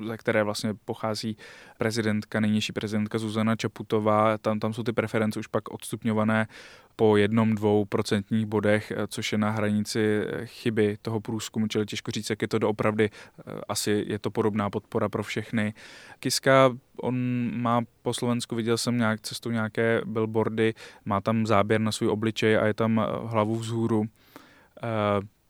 ze 0.07 0.17
které 0.17 0.43
vlastně 0.43 0.73
pochází 0.85 1.37
prezidentka, 1.77 2.39
nejnižší 2.39 2.73
prezidentka 2.73 3.17
Zuzana 3.17 3.55
Čaputová. 3.55 4.37
Tam, 4.37 4.59
tam 4.59 4.73
jsou 4.73 4.83
ty 4.83 4.93
preference 4.93 5.39
už 5.39 5.47
pak 5.47 5.71
odstupňované 5.71 6.47
po 6.95 7.17
jednom, 7.17 7.55
dvou 7.55 7.85
procentních 7.85 8.45
bodech, 8.45 8.91
eh, 8.91 9.07
což 9.07 9.31
je 9.31 9.37
na 9.37 9.49
hranici 9.49 9.99
eh, 9.99 10.45
chyby 10.45 10.97
toho 11.01 11.21
průzkumu, 11.21 11.67
čili 11.67 11.85
těžko 11.85 12.11
říct, 12.11 12.29
jak 12.29 12.41
je 12.41 12.47
to 12.47 12.59
doopravdy. 12.59 13.09
Eh, 13.09 13.61
asi 13.69 14.05
je 14.07 14.19
to 14.19 14.31
podobná 14.31 14.69
podpora 14.69 15.09
pro 15.09 15.23
všechny. 15.23 15.73
Kiska, 16.19 16.71
on 17.01 17.15
má 17.53 17.81
po 18.01 18.13
Slovensku, 18.13 18.55
viděl 18.55 18.77
jsem 18.77 18.97
nějak 18.97 19.21
cestou 19.21 19.49
nějaké 19.51 20.01
billboardy, 20.05 20.73
má 21.05 21.21
tam 21.21 21.45
záběr 21.45 21.81
na 21.81 21.91
svůj 21.91 22.09
obličej 22.09 22.57
a 22.57 22.65
je 22.65 22.73
tam 22.73 23.05
hlavu 23.25 23.55
vzhůru 23.55 24.05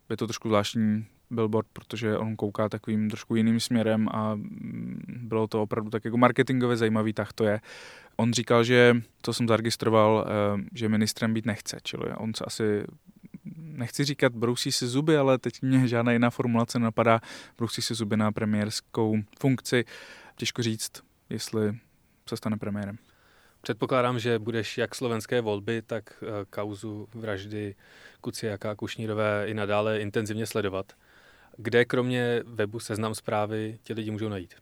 je 0.10 0.18
to 0.18 0.28
trošku 0.28 0.48
zvláštní 0.48 1.06
billboard, 1.32 1.68
protože 1.74 2.18
on 2.18 2.36
kouká 2.36 2.70
takovým 2.70 3.10
trošku 3.10 3.36
jiným 3.36 3.60
směrem 3.60 4.10
a 4.12 4.36
mm, 4.36 5.02
bylo 5.24 5.48
to 5.48 5.62
opravdu 5.62 5.90
tak 5.90 6.06
jako 6.06 6.18
marketingově 6.18 6.78
zajímavý, 6.78 7.14
tak 7.14 7.34
to 7.34 7.44
je. 7.44 7.62
On 8.16 8.34
říkal, 8.34 8.64
že, 8.64 8.96
to 9.22 9.34
jsem 9.34 9.48
zaregistroval, 9.48 10.26
eh, 10.28 10.62
že 10.74 10.90
ministrem 10.90 11.34
být 11.34 11.46
nechce, 11.46 11.78
čili 11.84 12.14
on 12.18 12.34
se 12.34 12.46
asi 12.46 12.86
nechci 13.56 14.04
říkat 14.04 14.36
brousí 14.36 14.72
si 14.72 14.88
zuby, 14.88 15.18
ale 15.18 15.38
teď 15.38 15.62
mě 15.62 15.88
žádná 15.88 16.12
jiná 16.12 16.30
formulace 16.30 16.80
napadá, 16.80 17.22
brousí 17.58 17.82
si 17.82 17.94
zuby 17.96 18.18
na 18.18 18.32
premiérskou 18.32 19.18
funkci. 19.40 19.86
Těžko 20.36 20.64
říct, 20.64 20.92
jestli 21.30 21.78
se 22.30 22.38
stane 22.38 22.58
premiérem. 22.58 22.98
Předpokládám, 23.62 24.20
že 24.20 24.40
budeš 24.40 24.78
jak 24.78 24.96
slovenské 24.96 25.42
volby, 25.42 25.82
tak 25.82 26.24
eh, 26.24 26.46
kauzu 26.50 27.08
vraždy 27.14 27.76
Kuciaka 28.22 28.72
a 28.72 28.76
Kušnírové 28.76 29.46
i 29.48 29.54
nadále 29.54 30.00
intenzivně 30.00 30.46
sledovat. 30.46 30.94
Kde 31.58 31.86
kromě 31.86 32.44
webu 32.46 32.80
Seznam 32.80 33.16
zprávy 33.16 33.80
ti 33.84 33.94
lidi 33.94 34.12
můžou 34.12 34.30
najít? 34.30 34.56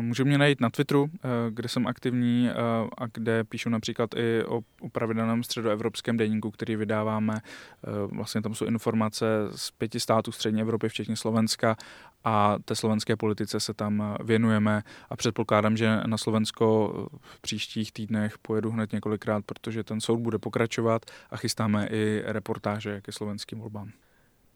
Můžu 0.00 0.24
mě 0.24 0.38
najít 0.38 0.60
na 0.60 0.70
Twitteru, 0.70 1.10
eh, 1.14 1.28
kde 1.50 1.68
jsem 1.68 1.86
aktivní 1.86 2.48
eh, 2.50 2.54
a 2.98 3.06
kde 3.14 3.44
píšu 3.44 3.70
například 3.70 4.14
i 4.14 4.44
o, 4.44 4.60
pravidelném 4.92 5.42
středoevropském 5.42 6.16
denníku, 6.16 6.50
který 6.50 6.76
vydáváme. 6.76 7.34
Eh, 7.36 7.90
vlastně 8.06 8.42
tam 8.42 8.54
jsou 8.54 8.64
informace 8.64 9.26
z 9.56 9.70
pěti 9.70 10.00
států 10.00 10.32
střední 10.32 10.60
Evropy, 10.60 10.88
včetně 10.88 11.16
Slovenska 11.16 11.76
a 12.24 12.56
té 12.64 12.74
slovenské 12.74 13.16
politice 13.16 13.60
se 13.60 13.74
tam 13.74 14.16
věnujeme 14.24 14.82
a 15.10 15.16
předpokládám, 15.16 15.76
že 15.76 16.00
na 16.06 16.18
Slovensko 16.18 16.92
v 17.20 17.40
příštích 17.40 17.92
týdnech 17.92 18.38
pojedu 18.38 18.70
hned 18.70 18.92
několikrát, 18.92 19.44
protože 19.44 19.84
ten 19.84 20.00
soud 20.00 20.20
bude 20.20 20.38
pokračovat 20.38 21.02
a 21.30 21.36
chystáme 21.36 21.86
i 21.86 22.22
reportáže 22.24 23.00
ke 23.00 23.12
slovenským 23.12 23.58
volbám. 23.58 23.90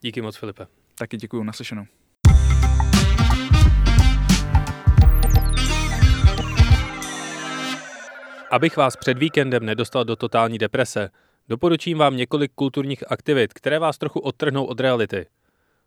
Díky 0.01 0.23
moc, 0.23 0.37
Filipe. 0.37 0.67
Taky 0.99 1.17
děkuji, 1.17 1.43
naslyšenou. 1.43 1.85
Abych 8.51 8.77
vás 8.77 8.97
před 8.97 9.19
víkendem 9.19 9.67
nedostal 9.67 10.05
do 10.05 10.17
totální 10.17 10.59
deprese, 10.59 11.11
doporučím 11.49 11.99
vám 11.99 12.17
několik 12.17 12.53
kulturních 12.55 13.13
aktivit, 13.13 13.53
které 13.53 13.79
vás 13.79 13.99
trochu 13.99 14.21
odtrhnou 14.21 14.65
od 14.65 14.81
reality. 14.81 15.27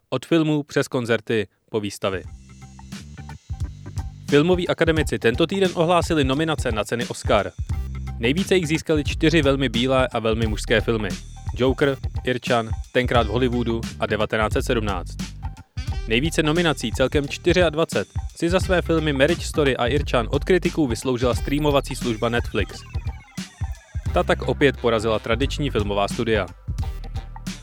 Od 0.10 0.26
filmů 0.26 0.64
přes 0.64 0.88
koncerty 0.88 1.48
po 1.70 1.80
výstavy. 1.80 2.24
Filmoví 4.30 4.68
akademici 4.68 5.20
tento 5.20 5.48
týden 5.48 5.72
ohlásili 5.74 6.24
nominace 6.24 6.72
na 6.72 6.84
ceny 6.84 7.06
Oscar. 7.06 7.52
Nejvíce 8.20 8.56
jich 8.56 8.68
získali 8.68 9.04
čtyři 9.04 9.42
velmi 9.42 9.70
bílé 9.70 10.08
a 10.08 10.20
velmi 10.20 10.48
mužské 10.48 10.82
filmy. 10.82 11.10
Joker, 11.60 11.98
Irčan, 12.24 12.70
Tenkrát 12.92 13.28
v 13.28 13.30
Hollywoodu 13.30 13.82
a 14.00 14.08
1917. 14.08 15.16
Nejvíce 16.08 16.44
nominací, 16.44 16.92
celkem 16.92 17.26
24, 17.70 18.10
si 18.36 18.50
za 18.50 18.60
své 18.60 18.82
filmy 18.82 19.14
Marriage 19.14 19.46
Story 19.46 19.78
a 19.78 19.88
Irčan 19.88 20.28
od 20.32 20.44
kritiků 20.44 20.88
vysloužila 20.88 21.36
streamovací 21.36 21.96
služba 21.96 22.30
Netflix. 22.30 22.80
Ta 24.14 24.24
tak 24.24 24.42
opět 24.42 24.78
porazila 24.78 25.20
tradiční 25.20 25.70
filmová 25.70 26.08
studia. 26.08 26.48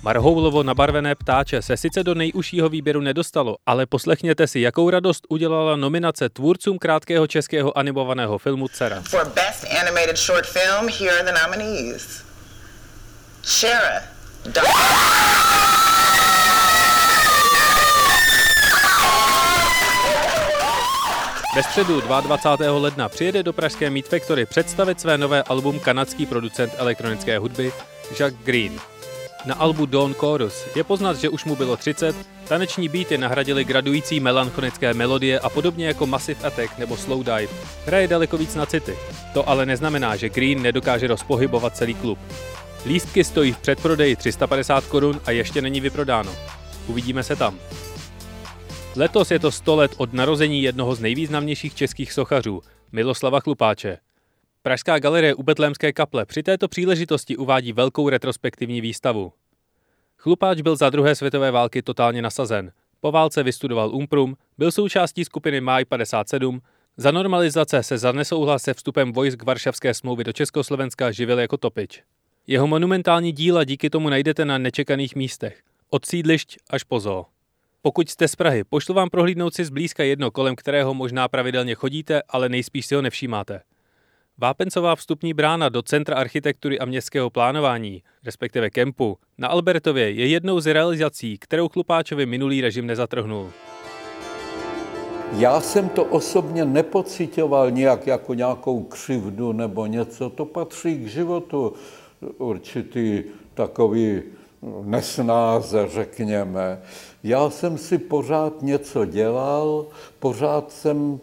Marhoulovo 0.02 0.62
nabarvené 0.62 1.14
ptáče 1.14 1.62
se 1.62 1.76
sice 1.76 2.04
do 2.04 2.14
nejužšího 2.14 2.68
výběru 2.68 3.00
nedostalo, 3.00 3.56
ale 3.66 3.86
poslechněte 3.86 4.46
si, 4.46 4.60
jakou 4.60 4.90
radost 4.90 5.26
udělala 5.28 5.76
nominace 5.76 6.28
tvůrcům 6.28 6.78
krátkého 6.78 7.26
českého 7.26 7.78
animovaného 7.78 8.38
filmu 8.38 8.68
Cera. 8.68 9.00
For 9.00 9.24
best 9.24 9.66
animated 9.82 10.16
short 10.16 10.46
film, 10.46 10.88
here 11.00 11.18
are 11.18 11.32
the 11.32 11.38
nominees. 11.42 12.25
Shara. 13.46 14.02
Ve 21.56 21.62
středu 21.62 22.00
22. 22.00 22.78
ledna 22.78 23.08
přijede 23.08 23.42
do 23.42 23.52
pražské 23.52 23.90
Meat 23.90 24.04
Factory 24.06 24.46
představit 24.46 25.00
své 25.00 25.18
nové 25.18 25.42
album 25.42 25.80
kanadský 25.80 26.26
producent 26.26 26.72
elektronické 26.76 27.38
hudby 27.38 27.72
Jack 28.18 28.34
Green. 28.44 28.80
Na 29.44 29.54
albu 29.54 29.86
Dawn 29.86 30.14
Chorus 30.14 30.66
je 30.76 30.84
poznat, 30.84 31.16
že 31.16 31.28
už 31.28 31.44
mu 31.44 31.56
bylo 31.56 31.76
30, 31.76 32.16
taneční 32.48 32.88
beaty 32.88 33.18
nahradily 33.18 33.64
gradující 33.64 34.20
melancholické 34.20 34.94
melodie 34.94 35.40
a 35.40 35.48
podobně 35.48 35.86
jako 35.86 36.06
Massive 36.06 36.46
Attack 36.46 36.78
nebo 36.78 36.96
Slow 36.96 37.24
Dive 37.24 37.52
hraje 37.86 38.08
daleko 38.08 38.36
víc 38.36 38.54
na 38.54 38.66
city. 38.66 38.98
To 39.34 39.48
ale 39.48 39.66
neznamená, 39.66 40.16
že 40.16 40.28
Green 40.28 40.62
nedokáže 40.62 41.06
rozpohybovat 41.06 41.76
celý 41.76 41.94
klub. 41.94 42.18
Lístky 42.86 43.24
stojí 43.24 43.52
v 43.52 43.58
předprodeji 43.58 44.16
350 44.16 44.86
korun 44.86 45.20
a 45.24 45.30
ještě 45.30 45.62
není 45.62 45.80
vyprodáno. 45.80 46.32
Uvidíme 46.88 47.22
se 47.22 47.36
tam. 47.36 47.58
Letos 48.96 49.30
je 49.30 49.38
to 49.38 49.50
100 49.50 49.76
let 49.76 49.94
od 49.96 50.12
narození 50.12 50.62
jednoho 50.62 50.94
z 50.94 51.00
nejvýznamnějších 51.00 51.74
českých 51.74 52.12
sochařů, 52.12 52.62
Miloslava 52.92 53.40
Chlupáče. 53.40 53.98
Pražská 54.62 54.98
galerie 54.98 55.34
u 55.34 55.42
Betlémské 55.42 55.92
kaple 55.92 56.26
při 56.26 56.42
této 56.42 56.68
příležitosti 56.68 57.36
uvádí 57.36 57.72
velkou 57.72 58.08
retrospektivní 58.08 58.80
výstavu. 58.80 59.32
Chlupáč 60.18 60.60
byl 60.60 60.76
za 60.76 60.90
druhé 60.90 61.14
světové 61.14 61.50
války 61.50 61.82
totálně 61.82 62.22
nasazen. 62.22 62.72
Po 63.00 63.12
válce 63.12 63.42
vystudoval 63.42 63.94
Umprum, 63.94 64.36
byl 64.58 64.72
součástí 64.72 65.24
skupiny 65.24 65.60
Maj 65.60 65.84
57, 65.84 66.60
za 66.96 67.10
normalizace 67.10 67.82
se 67.82 67.98
za 67.98 68.12
nesouhlas 68.12 68.62
se 68.62 68.74
vstupem 68.74 69.12
vojsk 69.12 69.42
Varšavské 69.42 69.94
smlouvy 69.94 70.24
do 70.24 70.32
Československa 70.32 71.12
živil 71.12 71.38
jako 71.38 71.56
topič. 71.56 72.02
Jeho 72.48 72.66
monumentální 72.66 73.32
díla 73.32 73.64
díky 73.64 73.90
tomu 73.90 74.08
najdete 74.08 74.44
na 74.44 74.58
nečekaných 74.58 75.16
místech, 75.16 75.60
od 75.90 76.06
sídlišť 76.06 76.56
až 76.70 76.82
po 76.82 77.00
zoo. 77.00 77.26
Pokud 77.82 78.10
jste 78.10 78.28
z 78.28 78.36
Prahy, 78.36 78.64
pošlu 78.64 78.94
vám 78.94 79.10
prohlídnout 79.10 79.54
si 79.54 79.64
zblízka 79.64 80.04
jedno, 80.04 80.30
kolem 80.30 80.56
kterého 80.56 80.94
možná 80.94 81.28
pravidelně 81.28 81.74
chodíte, 81.74 82.22
ale 82.28 82.48
nejspíš 82.48 82.86
si 82.86 82.94
ho 82.94 83.02
nevšímáte. 83.02 83.60
Vápencová 84.38 84.96
vstupní 84.96 85.34
brána 85.34 85.68
do 85.68 85.82
Centra 85.82 86.16
architektury 86.16 86.78
a 86.78 86.84
městského 86.84 87.30
plánování, 87.30 88.02
respektive 88.24 88.70
kempu, 88.70 89.18
na 89.38 89.48
Albertově 89.48 90.10
je 90.10 90.26
jednou 90.26 90.60
z 90.60 90.72
realizací, 90.72 91.38
kterou 91.38 91.68
Chlupáčovi 91.68 92.26
minulý 92.26 92.60
režim 92.60 92.86
nezatrhnul. 92.86 93.52
Já 95.32 95.60
jsem 95.60 95.88
to 95.88 96.04
osobně 96.04 96.64
nepocitoval 96.64 97.70
nějak 97.70 98.06
jako 98.06 98.34
nějakou 98.34 98.82
křivdu 98.82 99.52
nebo 99.52 99.86
něco. 99.86 100.30
To 100.30 100.44
patří 100.44 100.98
k 100.98 101.06
životu 101.06 101.72
určitý 102.38 103.24
takový 103.54 104.22
nesnáze, 104.84 105.88
řekněme. 105.88 106.80
Já 107.22 107.50
jsem 107.50 107.78
si 107.78 107.98
pořád 107.98 108.62
něco 108.62 109.04
dělal, 109.04 109.86
pořád 110.18 110.72
jsem 110.72 111.20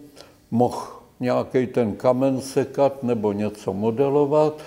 mohl 0.50 0.86
nějaký 1.20 1.66
ten 1.66 1.96
kamen 1.96 2.40
sekat 2.40 3.02
nebo 3.02 3.32
něco 3.32 3.72
modelovat, 3.72 4.62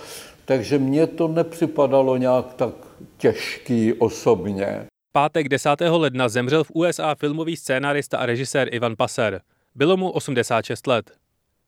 takže 0.46 0.78
mně 0.80 1.08
to 1.08 1.28
nepřipadalo 1.28 2.18
nějak 2.18 2.54
tak 2.54 2.74
těžký 3.18 3.94
osobně. 3.94 4.86
Pátek 5.12 5.50
10. 5.50 5.70
ledna 5.90 6.30
zemřel 6.30 6.64
v 6.64 6.72
USA 6.74 7.16
filmový 7.16 7.58
scénárista 7.58 8.18
a 8.18 8.26
režisér 8.26 8.70
Ivan 8.72 8.96
Passer. 8.96 9.42
Bylo 9.76 9.98
mu 9.98 10.10
86 10.10 10.88
let. 10.88 11.12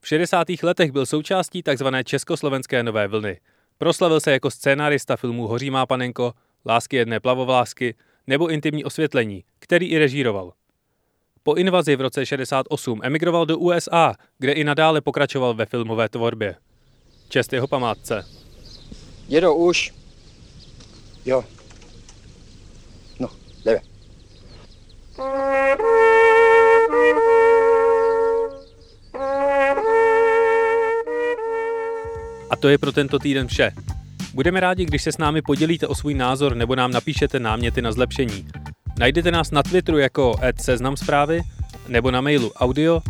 V 0.02 0.08
60. 0.08 0.48
letech 0.64 0.92
byl 0.92 1.06
součástí 1.06 1.64
tzv. 1.64 1.88
československé 2.04 2.84
nové 2.84 3.08
vlny. 3.08 3.40
Proslavil 3.80 4.20
se 4.20 4.32
jako 4.32 4.52
scénárista 4.52 5.18
filmů 5.18 5.48
Hoří 5.48 5.70
má 5.70 5.86
panenko, 5.86 6.34
Lásky 6.66 6.96
jedné 6.96 7.20
plavovlásky 7.20 7.96
nebo 8.28 8.48
Intimní 8.48 8.84
osvětlení, 8.84 9.44
který 9.60 9.88
i 9.88 9.98
režíroval. 9.98 10.54
Po 11.44 11.54
invazi 11.56 11.96
v 11.96 12.02
roce 12.02 12.26
68 12.26 13.00
emigroval 13.04 13.46
do 13.46 13.58
USA, 13.58 14.14
kde 14.40 14.52
i 14.52 14.64
nadále 14.64 15.02
pokračoval 15.02 15.54
ve 15.54 15.66
filmové 15.66 16.10
tvorbě. 16.10 16.56
Čest 17.30 17.54
jeho 17.54 17.68
památce. 17.68 18.26
Jedo 19.28 19.56
už. 19.56 19.94
Jo. 21.26 21.44
No, 23.20 23.30
jdeme. 23.66 23.80
A 32.50 32.56
to 32.56 32.70
je 32.70 32.78
pro 32.78 32.92
tento 32.92 33.20
týden 33.20 33.48
vše. 33.48 33.72
Budeme 34.34 34.60
rádi, 34.60 34.86
když 34.86 35.04
se 35.04 35.12
s 35.12 35.18
námi 35.18 35.42
podělíte 35.42 35.88
o 35.88 35.96
svůj 35.96 36.14
názor 36.14 36.56
nebo 36.56 36.76
nám 36.76 36.92
napíšete 36.92 37.40
náměty 37.40 37.82
na 37.82 37.92
zlepšení. 37.92 38.48
Najdete 39.00 39.32
nás 39.32 39.52
na 39.52 39.64
Twitteru 39.64 39.98
jako 39.98 40.36
seznam 40.62 40.98
zprávy 40.98 41.42
nebo 41.88 42.12
na 42.12 42.22
mailu 42.22 42.52
audio 42.54 43.02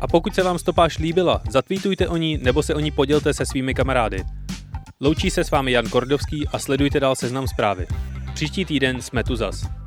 A 0.00 0.08
pokud 0.08 0.34
se 0.34 0.42
vám 0.42 0.58
stopáž 0.58 0.98
líbila, 0.98 1.42
zatweetujte 1.50 2.08
o 2.08 2.16
ní 2.16 2.38
nebo 2.42 2.62
se 2.62 2.74
o 2.74 2.80
ní 2.80 2.90
podělte 2.90 3.34
se 3.34 3.46
svými 3.46 3.74
kamarády. 3.74 4.24
Loučí 5.00 5.30
se 5.30 5.44
s 5.44 5.50
vámi 5.50 5.72
Jan 5.72 5.88
Kordovský 5.88 6.48
a 6.48 6.58
sledujte 6.58 7.00
dál 7.00 7.14
seznam 7.14 7.48
zprávy. 7.48 7.86
Příští 8.34 8.64
týden 8.64 9.02
jsme 9.02 9.24
tu 9.24 9.36
zas. 9.36 9.81